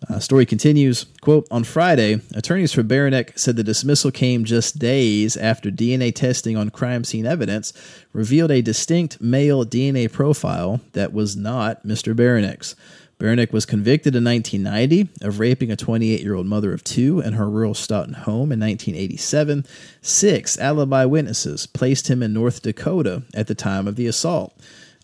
[0.07, 5.35] Uh, story continues, quote, on Friday, attorneys for Beranek said the dismissal came just days
[5.35, 7.73] after DNA testing on crime scene evidence
[8.13, 12.15] revealed a distinct male DNA profile that was not Mr.
[12.15, 12.75] Beranek's.
[13.19, 17.33] Beranek was convicted in 1990 of raping a 28 year old mother of two in
[17.33, 19.65] her rural Stoughton home in 1987.
[20.03, 24.55] Six alibi witnesses placed him in North Dakota at the time of the assault.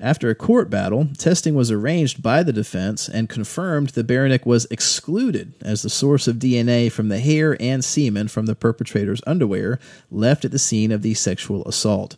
[0.04, 4.68] After a court battle, testing was arranged by the defense and confirmed that Beranek was
[4.70, 9.80] excluded as the source of DNA from the hair and semen from the perpetrator's underwear
[10.12, 12.18] left at the scene of the sexual assault.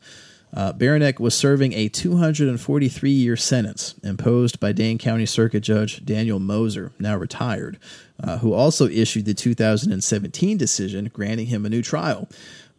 [0.52, 0.74] Uh,
[1.20, 7.16] was serving a 243 year sentence imposed by Dane County Circuit Judge Daniel Moeser, now
[7.16, 7.78] retired,
[8.24, 12.28] uh, who also issued the 2017 decision granting him a new trial.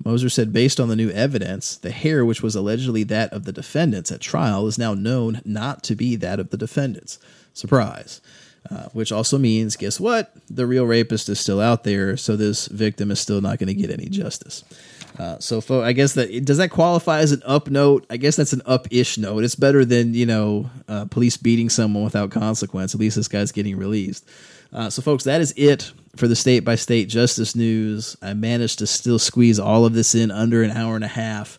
[0.04, 3.52] Moeser said, based on the new evidence, the hair, which was allegedly that of the
[3.52, 7.18] defendants at trial, is now known not to be that of the defendants.
[7.54, 8.20] Surprise.
[8.70, 10.32] Uh, which also means, guess what?
[10.50, 13.74] The real rapist is still out there, so this victim is still not going to
[13.74, 14.64] get any justice.
[15.18, 18.04] Uh, so, fo- I guess that does that qualify as an up note?
[18.10, 19.44] I guess that's an up-ish note.
[19.44, 22.92] It's better than you know uh, police beating someone without consequence.
[22.92, 24.28] At least this guy's getting released.
[24.72, 28.16] Uh, so, folks, that is it for the state by state justice news.
[28.22, 31.58] I managed to still squeeze all of this in under an hour and a half.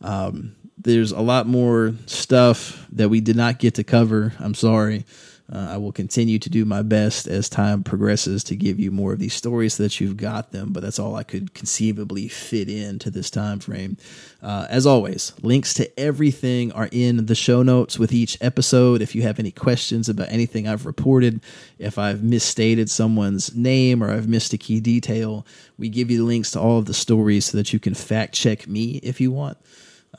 [0.00, 4.32] Um, there's a lot more stuff that we did not get to cover.
[4.38, 5.04] I'm sorry.
[5.50, 9.14] Uh, I will continue to do my best as time progresses to give you more
[9.14, 12.68] of these stories so that you've got them, but that's all I could conceivably fit
[12.68, 13.96] into this time frame.
[14.42, 19.00] Uh, as always, links to everything are in the show notes with each episode.
[19.00, 21.40] If you have any questions about anything I've reported,
[21.78, 25.46] if I've misstated someone's name or I've missed a key detail,
[25.78, 28.34] we give you the links to all of the stories so that you can fact
[28.34, 29.56] check me if you want.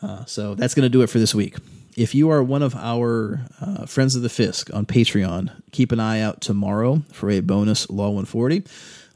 [0.01, 1.55] Uh, so that's going to do it for this week
[1.95, 5.99] if you are one of our uh, friends of the Fisk on Patreon, keep an
[5.99, 8.63] eye out tomorrow for a bonus Law 140.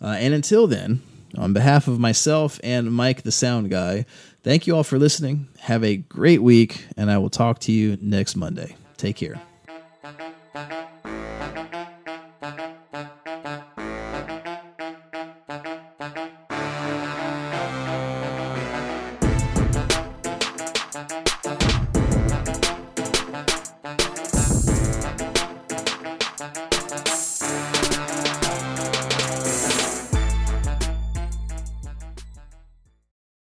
[0.01, 1.01] Uh, and until then,
[1.37, 4.05] on behalf of myself and Mike, the sound guy,
[4.43, 5.47] thank you all for listening.
[5.59, 8.75] Have a great week, and I will talk to you next Monday.
[8.97, 9.52] Take care.